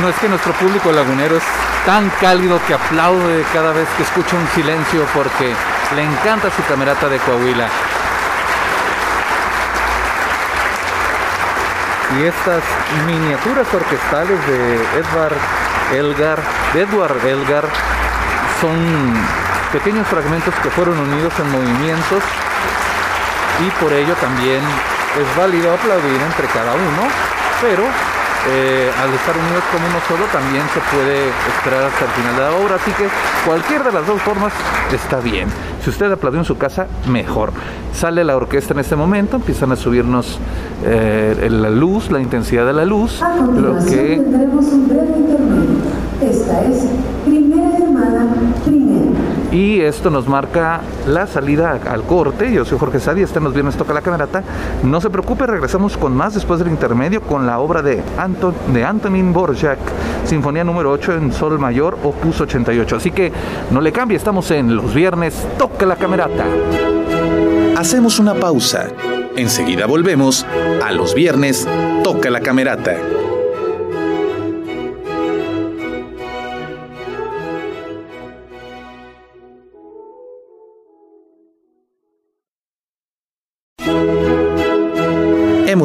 No 0.00 0.08
es 0.08 0.16
que 0.16 0.28
nuestro 0.28 0.52
público 0.54 0.92
lagunero 0.92 1.36
es 1.36 1.44
tan 1.84 2.10
cálido 2.20 2.60
que 2.66 2.74
aplaude 2.74 3.44
cada 3.52 3.72
vez 3.72 3.88
que 3.96 4.02
escucha 4.02 4.36
un 4.36 4.48
silencio 4.48 5.04
porque 5.14 5.54
le 5.94 6.02
encanta 6.02 6.50
su 6.50 6.62
camerata 6.64 7.08
de 7.08 7.18
Coahuila. 7.18 7.68
Y 12.18 12.24
estas 12.24 12.62
miniaturas 13.06 13.66
orquestales 13.72 14.46
de 14.46 14.76
Edward 14.98 15.36
Elgar, 15.92 16.40
de 16.72 16.80
Edward 16.82 17.26
Elgar, 17.26 17.64
son 18.60 19.14
pequeños 19.72 20.06
fragmentos 20.08 20.54
que 20.62 20.70
fueron 20.70 20.98
unidos 20.98 21.32
en 21.38 21.50
movimientos 21.52 22.22
y 23.60 23.70
por 23.82 23.92
ello 23.92 24.14
también 24.14 24.62
es 25.20 25.36
válido 25.36 25.72
aplaudir 25.72 26.20
entre 26.20 26.46
cada 26.46 26.74
uno, 26.74 27.02
pero 27.60 27.82
eh, 28.50 28.90
al 29.02 29.12
estar 29.12 29.36
unidos 29.36 29.64
como 29.72 29.86
uno 29.86 29.98
solo 30.06 30.24
también 30.32 30.62
se 30.72 30.80
puede 30.94 31.28
esperar 31.28 31.84
hasta 31.84 32.04
el 32.04 32.10
final 32.12 32.36
de 32.36 32.42
la 32.42 32.52
obra, 32.64 32.76
así 32.76 32.90
que 32.92 33.08
cualquier 33.44 33.82
de 33.84 33.92
las 33.92 34.06
dos 34.06 34.22
formas 34.22 34.52
está 34.92 35.20
bien. 35.20 35.48
Si 35.82 35.90
usted 35.90 36.10
aplaudió 36.10 36.40
en 36.40 36.44
su 36.44 36.56
casa, 36.56 36.86
mejor. 37.08 37.52
Sale 37.92 38.22
la 38.24 38.36
orquesta 38.36 38.74
en 38.74 38.80
este 38.80 38.96
momento, 38.96 39.36
empiezan 39.36 39.72
a 39.72 39.76
subirnos 39.76 40.38
eh, 40.84 41.48
la 41.50 41.70
luz, 41.70 42.10
la 42.10 42.20
intensidad 42.20 42.66
de 42.66 42.72
la 42.72 42.84
luz. 42.84 43.22
A 43.22 43.36
continuación 43.36 43.90
que... 43.90 44.16
tendremos 44.16 44.64
un 44.66 44.88
breve 44.88 45.06
intermedio. 45.16 45.78
Esta 46.20 46.64
es. 46.64 46.84
Y 49.50 49.80
esto 49.80 50.10
nos 50.10 50.28
marca 50.28 50.82
la 51.06 51.26
salida 51.26 51.80
al 51.90 52.02
corte. 52.02 52.52
Yo 52.52 52.64
soy 52.64 52.78
Jorge 52.78 53.00
Sadi, 53.00 53.22
este 53.22 53.40
nos 53.40 53.54
viernes 53.54 53.76
toca 53.76 53.94
la 53.94 54.02
camerata. 54.02 54.42
No 54.82 55.00
se 55.00 55.08
preocupe, 55.08 55.46
regresamos 55.46 55.96
con 55.96 56.14
más 56.14 56.34
después 56.34 56.58
del 56.58 56.68
intermedio 56.68 57.22
con 57.22 57.46
la 57.46 57.58
obra 57.58 57.80
de 57.80 58.02
Antonin 58.18 59.32
Borjak, 59.32 59.78
Sinfonía 60.24 60.64
número 60.64 60.90
8 60.92 61.14
en 61.14 61.32
Sol 61.32 61.58
Mayor, 61.58 61.98
Opus 62.02 62.42
88. 62.42 62.96
Así 62.96 63.10
que 63.10 63.32
no 63.70 63.80
le 63.80 63.90
cambie, 63.90 64.18
estamos 64.18 64.50
en 64.50 64.76
los 64.76 64.94
viernes, 64.94 65.46
toca 65.58 65.86
la 65.86 65.96
camerata. 65.96 66.44
Hacemos 67.76 68.18
una 68.18 68.34
pausa. 68.34 68.88
Enseguida 69.36 69.86
volvemos 69.86 70.44
a 70.84 70.92
los 70.92 71.14
viernes, 71.14 71.66
toca 72.02 72.28
la 72.28 72.40
camerata. 72.40 72.96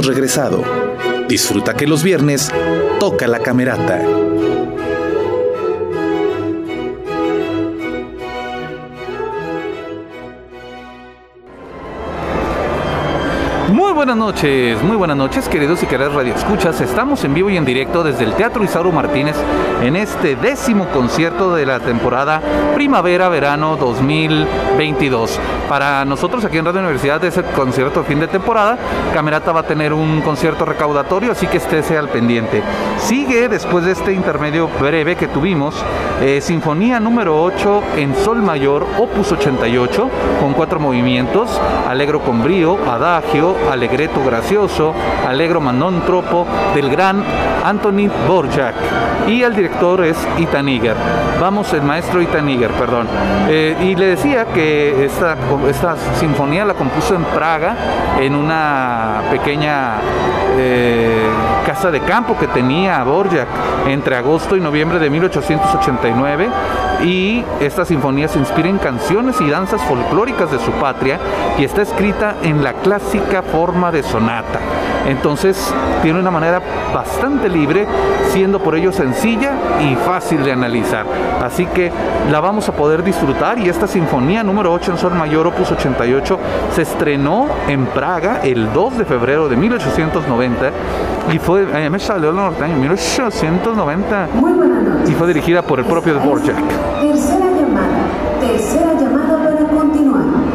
Regresado. 0.05 0.63
Disfruta 1.29 1.75
que 1.75 1.87
los 1.87 2.03
viernes 2.03 2.51
toca 2.99 3.25
la 3.27 3.39
camerata. 3.39 4.05
Buenas 14.05 14.17
noches, 14.17 14.83
muy 14.83 14.97
buenas 14.97 15.15
noches, 15.15 15.47
queridos 15.47 15.81
y 15.81 15.85
queridas 15.85 16.11
radioescuchas. 16.11 16.81
Estamos 16.81 17.23
en 17.23 17.33
vivo 17.33 17.49
y 17.49 17.55
en 17.55 17.63
directo 17.63 18.03
desde 18.03 18.25
el 18.25 18.33
Teatro 18.33 18.61
Isauro 18.61 18.91
Martínez 18.91 19.37
en 19.81 19.95
este 19.95 20.35
décimo 20.35 20.89
concierto 20.89 21.55
de 21.55 21.65
la 21.65 21.79
temporada 21.79 22.41
Primavera-Verano 22.75 23.77
2022. 23.77 25.39
Para 25.69 26.03
nosotros 26.03 26.43
aquí 26.43 26.57
en 26.57 26.65
Radio 26.65 26.81
Universidad 26.81 27.23
es 27.23 27.37
el 27.37 27.45
concierto 27.45 28.03
fin 28.03 28.19
de 28.19 28.27
temporada. 28.27 28.77
Camerata 29.13 29.53
va 29.53 29.61
a 29.61 29.67
tener 29.67 29.93
un 29.93 30.19
concierto 30.19 30.65
recaudatorio, 30.65 31.31
así 31.31 31.47
que 31.47 31.57
estése 31.57 31.97
al 31.97 32.09
pendiente. 32.09 32.61
Sigue 32.97 33.47
después 33.47 33.85
de 33.85 33.93
este 33.93 34.11
intermedio 34.11 34.67
breve 34.67 35.15
que 35.15 35.29
tuvimos, 35.29 35.81
eh, 36.21 36.41
Sinfonía 36.41 36.99
número 36.99 37.41
8 37.41 37.81
en 37.95 38.15
Sol 38.15 38.41
Mayor, 38.41 38.85
Opus 38.97 39.31
88, 39.31 40.09
con 40.41 40.53
cuatro 40.53 40.79
movimientos, 40.79 41.49
Alegro 41.87 42.21
con 42.21 42.43
brío, 42.43 42.77
Adagio, 42.89 43.55
Alegreto 43.93 44.25
gracioso, 44.25 44.91
Alegro 45.27 45.61
manontropo, 45.61 46.47
del 46.73 46.89
gran 46.89 47.23
Anthony 47.63 48.09
Borjak. 48.27 48.73
Y 49.27 49.43
el 49.43 49.55
director 49.55 50.03
es 50.03 50.17
Ethan 50.39 50.67
Iger. 50.67 50.95
Vamos, 51.39 51.71
el 51.73 51.83
maestro 51.83 52.19
Ethan 52.19 52.49
Iger, 52.49 52.71
perdón. 52.71 53.07
Eh, 53.47 53.77
y 53.83 53.95
le 53.95 54.07
decía 54.07 54.45
que 54.45 55.05
esta, 55.05 55.37
esta 55.69 55.95
sinfonía 56.15 56.65
la 56.65 56.73
compuso 56.73 57.13
en 57.13 57.23
Praga, 57.25 57.75
en 58.19 58.33
una 58.33 59.21
pequeña 59.29 59.97
eh, 60.57 61.27
casa 61.73 61.89
de 61.89 62.01
campo 62.01 62.37
que 62.37 62.45
tenía 62.45 63.03
Borjak 63.03 63.47
entre 63.87 64.15
agosto 64.15 64.55
y 64.55 64.61
noviembre 64.61 64.99
de 64.99 65.09
1889 65.09 66.47
y 67.03 67.43
esta 67.59 67.83
sinfonía 67.83 68.27
se 68.27 68.37
inspira 68.37 68.69
en 68.69 68.77
canciones 68.77 69.41
y 69.41 69.49
danzas 69.49 69.81
folclóricas 69.81 70.51
de 70.51 70.59
su 70.59 70.71
patria 70.73 71.19
y 71.57 71.63
está 71.63 71.81
escrita 71.81 72.35
en 72.43 72.63
la 72.63 72.73
clásica 72.73 73.41
forma 73.41 73.91
de 73.91 74.03
sonata. 74.03 74.59
Entonces 75.07 75.73
tiene 76.01 76.19
una 76.19 76.31
manera 76.31 76.61
bastante 76.93 77.49
libre, 77.49 77.85
siendo 78.31 78.59
por 78.59 78.75
ello 78.75 78.91
sencilla 78.91 79.53
y 79.81 79.95
fácil 79.95 80.43
de 80.43 80.51
analizar. 80.51 81.05
Así 81.41 81.65
que 81.65 81.91
la 82.31 82.39
vamos 82.39 82.69
a 82.69 82.73
poder 82.73 83.03
disfrutar 83.03 83.59
y 83.59 83.69
esta 83.69 83.87
sinfonía 83.87 84.43
número 84.43 84.71
8 84.71 84.91
en 84.91 84.97
Sol 84.97 85.13
Mayor 85.13 85.47
Opus 85.47 85.71
88 85.71 86.39
se 86.73 86.81
estrenó 86.83 87.47
en 87.67 87.85
Praga 87.87 88.39
el 88.43 88.71
2 88.71 88.97
de 88.99 89.05
febrero 89.05 89.49
de 89.49 89.55
1890 89.57 90.71
y 91.31 91.39
fue, 91.39 91.65
eh, 91.73 91.89
me 91.89 91.99
salió 91.99 92.29
el 92.29 92.35
norteño, 92.35 92.75
1890 92.77 94.27
Muy 94.33 94.53
buenas 94.53 94.83
noches. 94.83 95.09
y 95.09 95.13
fue 95.13 95.27
dirigida 95.27 95.61
por 95.61 95.79
el 95.79 95.85
propio 95.85 96.13
Dvorak. 96.15 96.55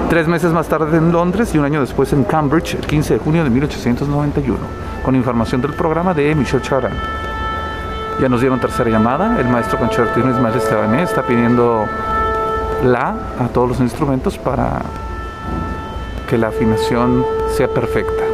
Tres 0.09 0.27
meses 0.27 0.55
más 0.55 0.67
tarde 0.67 0.97
en 0.97 1.13
Londres 1.13 1.55
y 1.55 1.59
un 1.59 1.67
año 1.67 1.83
después 1.83 2.15
en 2.15 2.25
Cambridge, 2.25 2.77
el 2.77 2.87
15 2.87 3.15
de 3.15 3.21
junio 3.21 3.45
de 3.45 3.51
1891, 3.51 4.59
con 5.05 5.15
información 5.15 5.61
del 5.61 5.75
programa 5.75 6.15
de 6.15 6.35
Michel 6.35 6.63
Charan. 6.63 6.93
Ya 8.19 8.27
nos 8.31 8.41
dieron 8.41 8.59
tercera 8.59 8.89
llamada, 8.89 9.39
el 9.39 9.47
maestro 9.49 9.79
concertino 9.79 10.31
Ismael 10.31 10.57
Estebané 10.57 11.03
está 11.03 11.27
pidiendo 11.27 11.85
la 12.85 13.17
a 13.39 13.49
todos 13.49 13.69
los 13.69 13.81
instrumentos 13.81 14.39
para 14.39 14.81
que 16.27 16.39
la 16.39 16.49
afinación 16.49 17.23
sea 17.55 17.69
perfecta. 17.69 18.25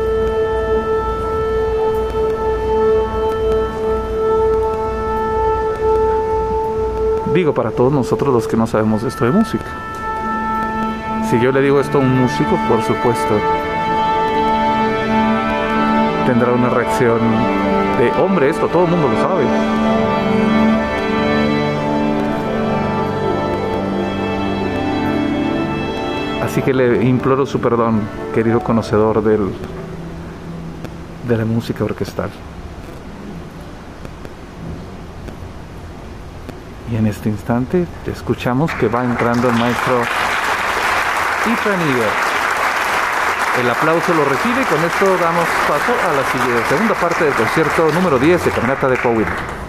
Digo, 7.35 7.53
para 7.53 7.73
todos 7.73 7.93
nosotros 7.93 8.33
los 8.33 8.47
que 8.47 8.57
no 8.57 8.69
sabemos 8.69 9.03
esto 9.03 9.25
de 9.25 9.33
música. 9.33 9.94
Si 11.31 11.41
yo 11.41 11.51
le 11.53 11.63
digo 11.63 11.81
esto 11.81 11.99
a 11.99 12.01
un 12.03 12.21
músico, 12.21 12.59
por 12.69 12.83
supuesto, 12.83 13.41
tendrá 16.27 16.53
una 16.53 16.69
reacción 16.69 17.19
de, 17.99 18.11
hombre, 18.23 18.51
esto 18.51 18.69
todo 18.69 18.85
el 18.85 18.91
mundo 18.91 19.09
lo 19.09 19.17
sabe. 19.17 19.45
Así 26.43 26.61
que 26.63 26.75
le 26.75 27.05
imploro 27.05 27.47
su 27.47 27.59
perdón, 27.59 28.03
querido 28.35 28.61
conocedor 28.61 29.23
del, 29.25 29.51
de 31.27 31.37
la 31.37 31.45
música 31.45 31.85
orquestal. 31.85 32.31
Y 36.93 36.97
en 36.97 37.07
este 37.07 37.31
instante 37.31 37.87
escuchamos 38.07 38.71
que 38.73 38.89
va 38.89 39.05
entrando 39.05 39.49
el 39.49 39.57
maestro 39.57 40.03
Eager. 41.47 42.09
El 43.61 43.71
aplauso 43.71 44.15
lo 44.15 44.25
recibe 44.25 44.63
y 44.63 44.65
con 44.65 44.83
esto 44.83 45.05
damos 45.19 45.47
paso 45.69 45.93
a 46.09 46.13
la 46.15 46.69
segunda 46.69 46.95
parte 46.95 47.25
del 47.25 47.35
concierto 47.35 47.91
número 47.93 48.19
10 48.19 48.47
de 48.47 48.51
Caminata 48.51 48.89
de 48.89 48.97
Coahuila. 48.97 49.64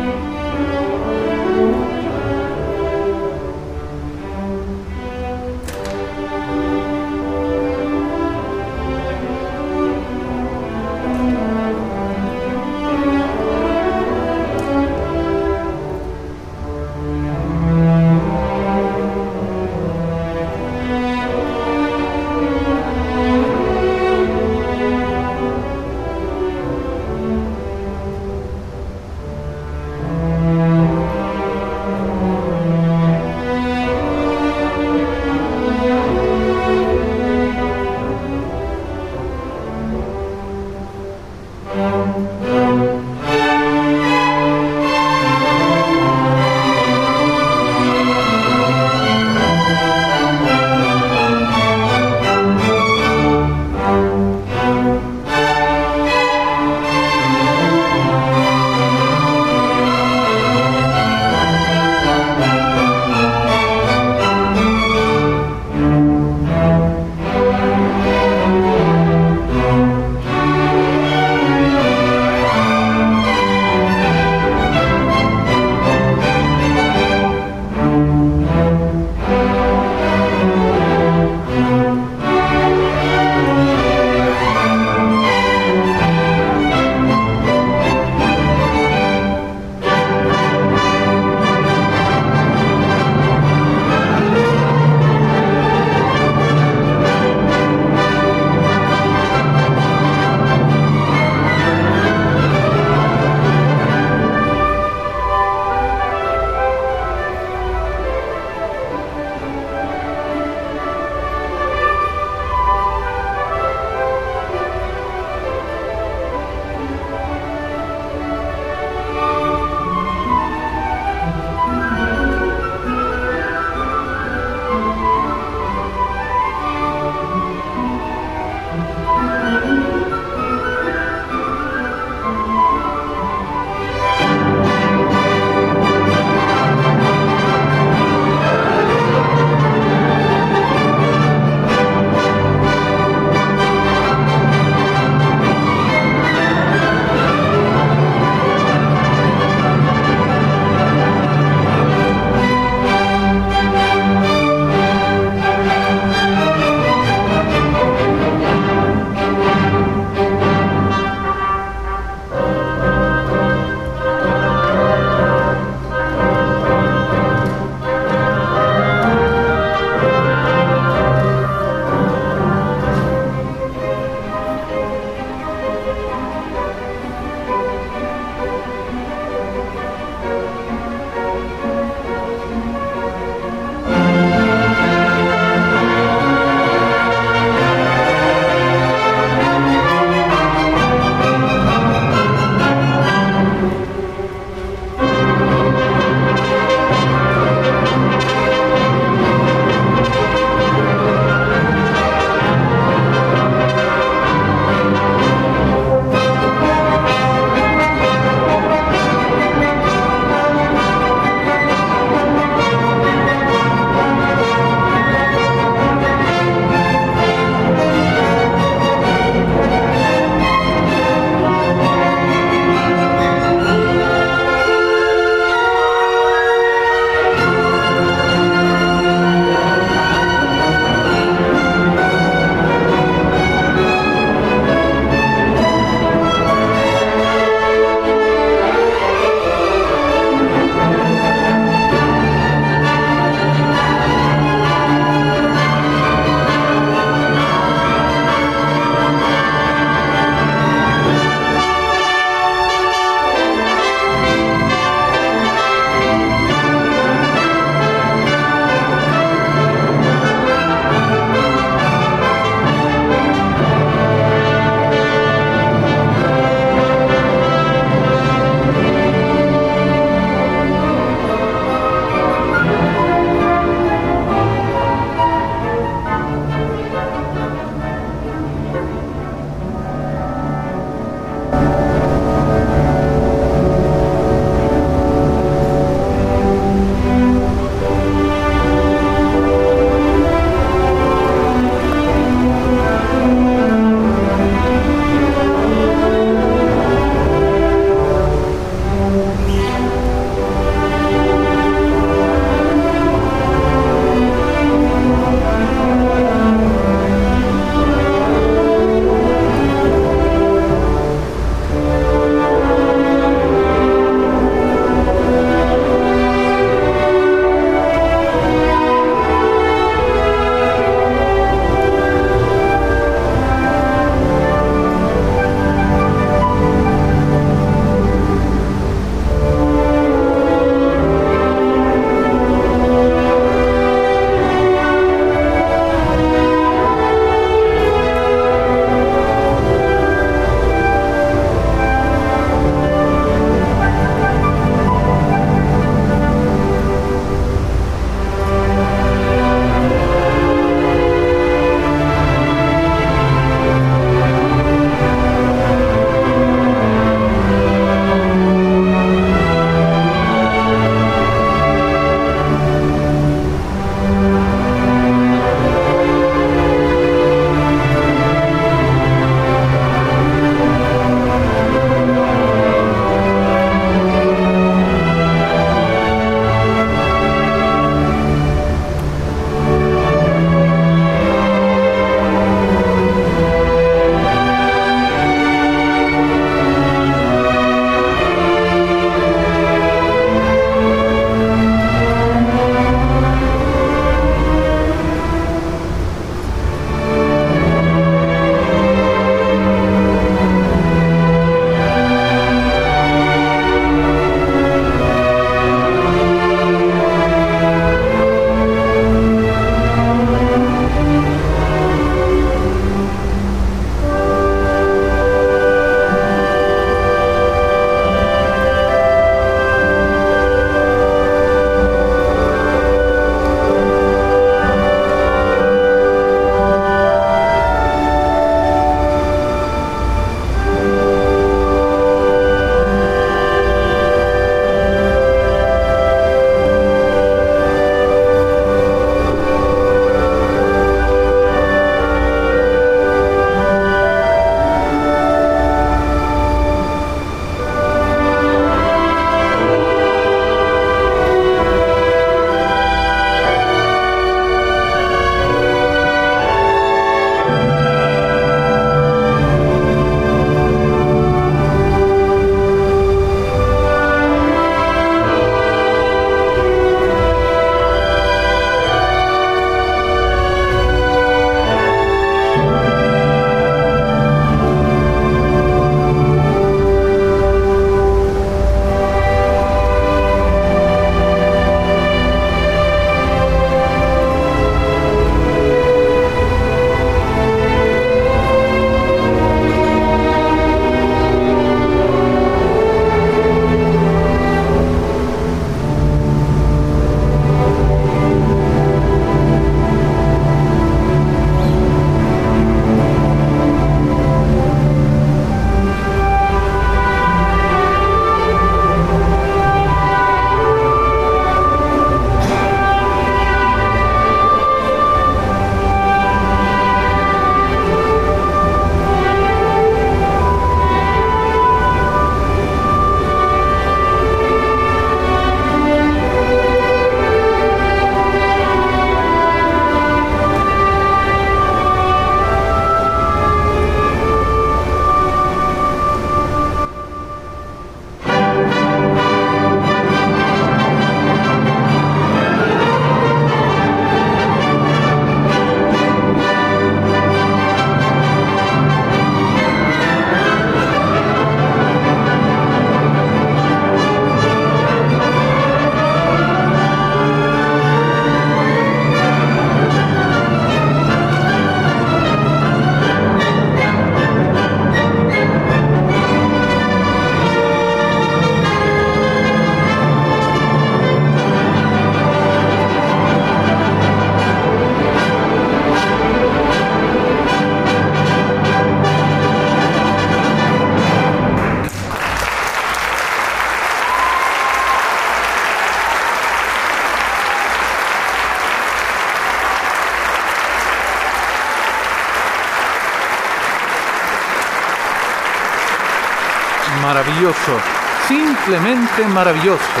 Simplemente 598.64 599.26
maravilloso. 599.28 600.00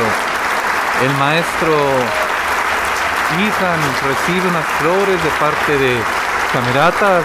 El 1.02 1.12
maestro 1.18 1.76
Ethan 3.36 3.80
recibe 4.08 4.48
unas 4.48 4.64
flores 4.80 5.22
de 5.22 5.30
parte 5.38 5.76
de 5.76 6.00
Camerata, 6.52 7.20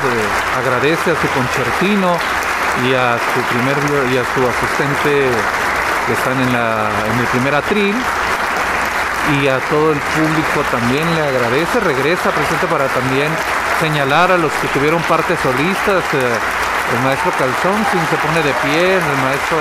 agradece 0.57 1.11
a 1.11 1.15
su 1.15 1.27
concertino 1.29 2.17
y 2.83 2.93
a 2.93 3.15
su 3.15 3.39
primer 3.53 3.77
y 4.11 4.17
a 4.17 4.25
su 4.35 4.41
asistente 4.43 5.31
que 6.07 6.13
están 6.13 6.41
en, 6.41 6.51
la, 6.51 6.89
en 7.13 7.19
el 7.19 7.27
primer 7.27 7.55
atril 7.55 7.95
y 9.39 9.47
a 9.47 9.59
todo 9.69 9.93
el 9.93 9.99
público 9.99 10.59
también 10.71 11.05
le 11.15 11.21
agradece, 11.21 11.79
regresa 11.79 12.31
presente 12.31 12.67
para 12.67 12.87
también 12.87 13.31
señalar 13.79 14.31
a 14.31 14.37
los 14.37 14.51
que 14.53 14.67
tuvieron 14.69 15.01
partes 15.03 15.39
solistas, 15.39 16.03
eh, 16.13 16.97
el 16.97 17.03
maestro 17.05 17.31
Calzón 17.37 17.79
se 17.85 18.17
pone 18.17 18.41
de 18.41 18.53
pie, 18.65 18.95
el 18.95 19.17
maestro 19.23 19.57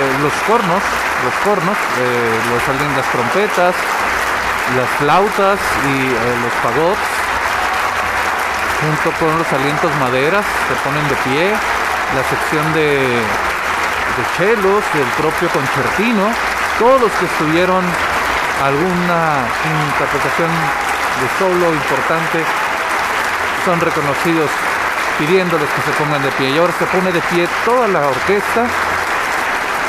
eh, 0.00 0.16
los 0.22 0.32
cornos, 0.48 0.82
los 1.24 1.34
cornos, 1.44 1.76
eh, 1.76 2.40
los 2.48 2.62
salen 2.64 2.96
las 2.96 3.04
trompetas, 3.12 3.74
las 4.76 4.88
flautas 4.96 5.60
y 5.84 6.08
los 6.40 6.54
fagots, 6.64 7.06
junto 8.80 9.08
con 9.20 9.36
los 9.36 9.52
alientos 9.52 9.90
maderas, 10.00 10.44
se 10.68 10.74
ponen 10.80 11.04
de 11.08 11.16
pie, 11.28 11.52
la 11.52 12.24
sección 12.32 12.64
de, 12.72 13.20
de 13.20 14.22
chelos, 14.36 14.80
del 14.94 15.10
propio 15.20 15.48
concertino, 15.52 16.32
todos 16.78 17.00
los 17.02 17.12
que 17.12 17.26
estuvieron 17.26 17.84
alguna 18.64 19.44
interpretación 19.92 20.48
de 20.48 21.26
solo 21.36 21.74
importante 21.74 22.40
son 23.64 23.80
reconocidos 23.80 24.48
pidiéndoles 25.18 25.68
que 25.68 25.82
se 25.82 25.92
pongan 25.98 26.22
de 26.22 26.30
pie. 26.32 26.50
Y 26.50 26.58
ahora 26.58 26.72
se 26.78 26.86
pone 26.86 27.12
de 27.12 27.20
pie 27.20 27.48
toda 27.64 27.88
la 27.88 28.06
orquesta 28.08 28.64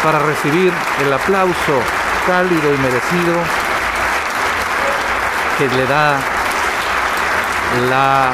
para 0.03 0.19
recibir 0.19 0.73
el 0.99 1.13
aplauso 1.13 1.79
cálido 2.25 2.73
y 2.73 2.77
merecido 2.77 3.35
que 5.57 5.67
le 5.67 5.85
da 5.85 6.17
la 7.89 8.31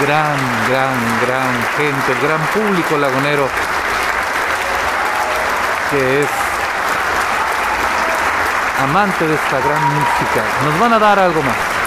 gran, 0.00 0.36
gran, 0.68 0.94
gran 1.26 1.52
gente, 1.76 2.12
el 2.12 2.20
gran 2.20 2.40
público 2.46 2.96
lagunero 2.96 3.48
que 5.90 6.22
es 6.22 6.28
amante 8.82 9.26
de 9.26 9.34
esta 9.34 9.58
gran 9.58 9.82
música. 9.84 10.42
Nos 10.64 10.80
van 10.80 10.92
a 10.94 10.98
dar 10.98 11.18
algo 11.18 11.42
más. 11.42 11.79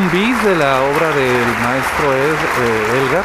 Un 0.00 0.10
bis 0.10 0.42
de 0.44 0.56
la 0.56 0.80
obra 0.80 1.08
del 1.10 1.46
maestro 1.62 2.06
eh, 2.16 2.98
Elgar. 2.98 3.24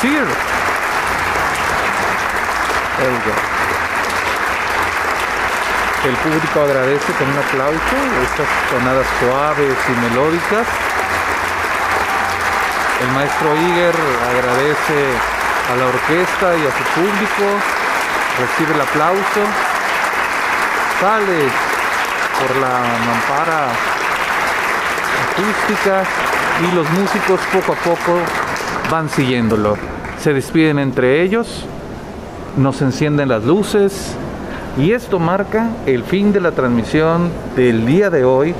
Sir 0.00 0.26
Elgar. 3.06 3.40
El 6.04 6.16
público 6.16 6.62
agradece 6.62 7.12
con 7.12 7.28
un 7.28 7.38
aplauso 7.38 7.96
estas 8.26 8.48
tonadas 8.70 9.06
suaves 9.20 9.76
y 9.88 9.94
melódicas. 10.08 10.66
El 13.02 13.10
maestro 13.12 13.54
Iger 13.54 13.94
agradece 14.34 14.98
a 15.70 15.76
la 15.76 15.86
orquesta 15.86 16.56
y 16.56 16.62
a 16.66 16.72
su 16.76 16.84
público, 16.98 17.46
recibe 18.40 18.74
el 18.74 18.80
aplauso, 18.80 19.42
sale 21.00 21.40
por 22.40 22.56
la 22.56 22.74
mampara 23.06 23.97
y 25.38 26.74
los 26.74 26.90
músicos 26.90 27.40
poco 27.52 27.72
a 27.72 27.76
poco 27.76 28.18
van 28.90 29.08
siguiéndolo. 29.08 29.76
Se 30.20 30.32
despiden 30.32 30.78
entre 30.78 31.22
ellos, 31.22 31.64
nos 32.56 32.82
encienden 32.82 33.28
las 33.28 33.44
luces 33.44 34.14
y 34.76 34.92
esto 34.92 35.18
marca 35.18 35.68
el 35.86 36.02
fin 36.02 36.32
de 36.32 36.40
la 36.40 36.52
transmisión 36.52 37.30
del 37.54 37.86
día 37.86 38.10
de 38.10 38.24
hoy, 38.24 38.54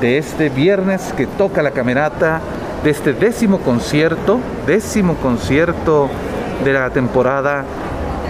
de 0.00 0.18
este 0.18 0.48
viernes 0.48 1.12
que 1.16 1.26
toca 1.26 1.62
la 1.62 1.70
camerata, 1.70 2.40
de 2.82 2.90
este 2.90 3.12
décimo 3.12 3.60
concierto, 3.60 4.40
décimo 4.66 5.14
concierto 5.16 6.08
de 6.64 6.72
la 6.72 6.90
temporada 6.90 7.64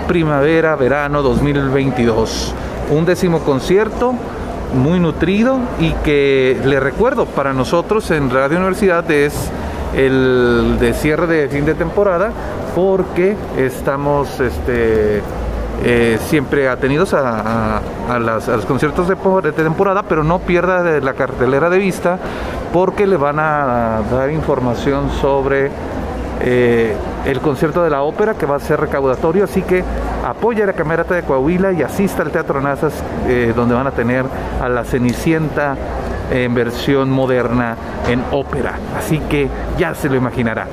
primavera-verano 0.06 1.22
2022. 1.22 2.54
Un 2.90 3.04
décimo 3.04 3.40
concierto 3.40 4.14
muy 4.74 5.00
nutrido 5.00 5.58
y 5.78 5.92
que 6.04 6.60
le 6.64 6.80
recuerdo 6.80 7.26
para 7.26 7.52
nosotros 7.52 8.10
en 8.10 8.30
Radio 8.30 8.58
Universidad 8.58 9.10
es 9.10 9.50
el 9.94 10.76
de 10.78 10.94
cierre 10.94 11.26
de 11.26 11.48
fin 11.48 11.64
de 11.64 11.74
temporada 11.74 12.30
porque 12.74 13.36
estamos 13.56 14.38
este, 14.38 15.22
eh, 15.82 16.18
siempre 16.26 16.68
atenidos 16.68 17.14
a, 17.14 17.80
los 18.18 18.66
conciertos 18.66 19.08
de, 19.08 19.16
de, 19.42 19.52
temporada, 19.52 20.02
pero 20.02 20.22
no 20.24 20.40
pierda 20.40 20.82
de 20.82 21.00
la 21.00 21.14
cartelera 21.14 21.70
de 21.70 21.78
vista 21.78 22.18
porque 22.72 23.06
le 23.06 23.16
van 23.16 23.38
a 23.38 24.02
dar 24.10 24.30
información 24.30 25.10
sobre 25.20 25.70
eh, 26.42 26.94
el 27.24 27.40
concierto 27.40 27.82
de 27.82 27.90
la 27.90 28.02
ópera 28.02 28.34
que 28.34 28.46
va 28.46 28.56
a 28.56 28.60
ser 28.60 28.80
recaudatorio, 28.80 29.44
así 29.44 29.62
que 29.62 29.84
apoya 30.24 30.66
la 30.66 30.72
Camerata 30.72 31.14
de 31.14 31.22
Coahuila 31.22 31.72
y 31.72 31.82
asista 31.82 32.22
al 32.22 32.30
Teatro 32.30 32.60
Nazas, 32.60 32.94
eh, 33.26 33.52
donde 33.54 33.74
van 33.74 33.86
a 33.86 33.90
tener 33.90 34.24
a 34.60 34.68
la 34.68 34.84
Cenicienta 34.84 35.76
en 36.30 36.54
versión 36.54 37.10
moderna 37.10 37.76
en 38.08 38.22
ópera. 38.30 38.78
Así 38.96 39.18
que 39.18 39.48
ya 39.78 39.94
se 39.94 40.08
lo 40.08 40.16
imaginará. 40.16 40.66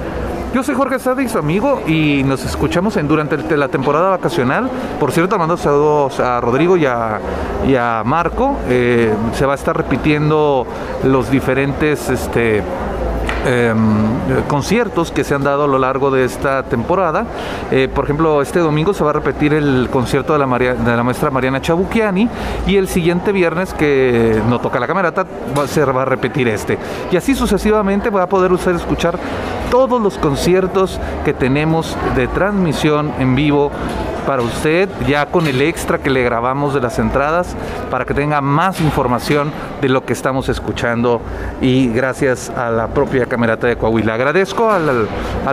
Yo 0.53 0.63
soy 0.63 0.75
Jorge 0.75 0.97
Sadi, 0.97 1.27
su 1.27 1.37
amigo, 1.37 1.81
y 1.85 2.23
nos 2.23 2.45
escuchamos 2.45 2.95
en, 2.97 3.07
durante 3.07 3.57
la 3.57 3.67
temporada 3.67 4.09
vacacional. 4.09 4.69
Por 4.99 5.11
cierto, 5.11 5.37
mando 5.37 5.57
saludos 5.57 6.19
a 6.19 6.39
Rodrigo 6.39 6.77
y 6.77 6.85
a, 6.85 7.19
y 7.67 7.75
a 7.75 8.01
Marco. 8.05 8.55
Eh, 8.69 9.13
se 9.33 9.45
va 9.45 9.51
a 9.51 9.55
estar 9.55 9.75
repitiendo 9.75 10.65
los 11.03 11.29
diferentes 11.29 12.09
este, 12.09 12.63
eh, 13.45 13.73
conciertos 14.47 15.11
que 15.11 15.23
se 15.23 15.35
han 15.35 15.43
dado 15.43 15.63
a 15.65 15.67
lo 15.67 15.79
largo 15.79 16.11
de 16.11 16.25
esta 16.25 16.63
temporada. 16.63 17.25
Eh, 17.71 17.89
por 17.93 18.05
ejemplo, 18.05 18.41
este 18.41 18.59
domingo 18.59 18.93
se 18.93 19.03
va 19.03 19.11
a 19.11 19.13
repetir 19.13 19.53
el 19.53 19.89
concierto 19.91 20.33
de 20.33 20.39
la, 20.39 20.47
María, 20.47 20.73
de 20.73 20.95
la 20.95 21.03
maestra 21.03 21.29
Mariana 21.29 21.61
Chabuquiani 21.61 22.29
y 22.65 22.75
el 22.75 22.87
siguiente 22.87 23.31
viernes 23.31 23.73
que 23.73 24.41
no 24.49 24.59
toca 24.59 24.79
la 24.79 24.87
camerata 24.87 25.25
se 25.67 25.85
va 25.85 26.01
a 26.01 26.05
repetir 26.05 26.47
este. 26.47 26.77
Y 27.11 27.17
así 27.17 27.35
sucesivamente 27.35 28.09
va 28.09 28.23
a 28.23 28.27
poder 28.27 28.51
usted 28.51 28.75
escuchar 28.75 29.17
todos 29.69 30.01
los 30.01 30.17
conciertos 30.17 30.99
que 31.25 31.33
tenemos 31.33 31.95
de 32.15 32.27
transmisión 32.27 33.11
en 33.19 33.35
vivo 33.35 33.71
para 34.27 34.41
usted, 34.41 34.89
ya 35.07 35.27
con 35.27 35.47
el 35.47 35.61
extra 35.61 35.99
que 35.99 36.09
le 36.09 36.21
grabamos 36.21 36.73
de 36.73 36.81
las 36.81 36.99
entradas, 36.99 37.55
para 37.89 38.03
que 38.03 38.13
tenga 38.13 38.41
más 38.41 38.81
información 38.81 39.53
de 39.79 39.87
lo 39.87 40.03
que 40.03 40.11
estamos 40.11 40.49
escuchando 40.49 41.21
y 41.61 41.87
gracias 41.87 42.49
a 42.49 42.69
la 42.69 42.87
propia 42.87 43.25
Camerata 43.27 43.67
de 43.67 43.77
Coahuila. 43.77 44.13
Agradezco 44.13 44.69
al, 44.69 45.07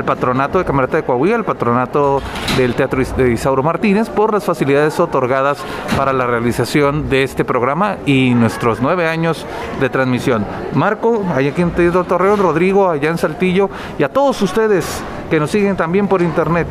patronato 0.05 0.59
de 0.59 0.64
Camerata 0.64 0.96
de 0.96 1.02
Coahuila, 1.05 1.36
al 1.36 1.44
patronato 1.44 2.22
del 2.56 2.74
Teatro 2.74 3.02
de 3.16 3.32
Isauro 3.32 3.62
Martínez 3.62 4.09
por 4.09 4.32
las 4.32 4.44
facilidades 4.44 4.98
otorgadas 5.01 5.59
para 5.96 6.12
la 6.12 6.26
realización 6.26 7.09
de 7.09 7.22
este 7.22 7.44
programa 7.44 7.96
y 8.06 8.34
nuestros 8.34 8.80
nueve 8.80 9.06
años 9.06 9.46
de 9.80 9.88
transmisión. 9.88 10.44
Marco, 10.74 11.24
allá 11.34 11.51
aquí 11.51 11.62
en 11.62 11.72
Torreón, 11.72 12.38
Rodrigo, 12.38 12.88
allá 12.88 13.10
en 13.10 13.18
Saltillo 13.18 13.70
y 13.98 14.02
a 14.02 14.09
todos 14.09 14.40
ustedes 14.42 15.02
que 15.30 15.40
nos 15.40 15.51
siguen 15.51 15.76
también 15.76 16.09
por 16.09 16.22
internet. 16.22 16.66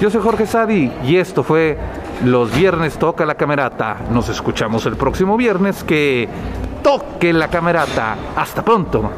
Yo 0.00 0.10
soy 0.10 0.20
Jorge 0.22 0.46
Sadi 0.46 0.92
y 1.04 1.16
esto 1.16 1.42
fue 1.42 1.78
Los 2.24 2.54
Viernes 2.54 2.98
Toca 2.98 3.24
la 3.24 3.34
Camerata. 3.36 3.96
Nos 4.10 4.28
escuchamos 4.28 4.86
el 4.86 4.96
próximo 4.96 5.36
viernes 5.36 5.84
que 5.84 6.28
toque 6.84 7.32
la 7.32 7.48
camerata. 7.48 8.16
Hasta 8.36 8.62
pronto. 8.62 9.10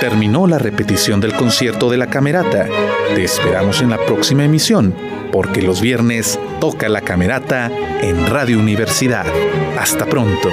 Terminó 0.00 0.46
la 0.46 0.58
repetición 0.58 1.20
del 1.20 1.34
concierto 1.34 1.90
de 1.90 1.96
la 1.96 2.06
camerata. 2.06 2.68
Te 3.16 3.24
esperamos 3.24 3.82
en 3.82 3.90
la 3.90 3.98
próxima 3.98 4.44
emisión, 4.44 4.94
porque 5.32 5.60
los 5.60 5.80
viernes 5.80 6.38
toca 6.60 6.88
la 6.88 7.00
camerata 7.00 7.72
en 8.00 8.26
Radio 8.28 8.60
Universidad. 8.60 9.26
Hasta 9.76 10.06
pronto. 10.06 10.50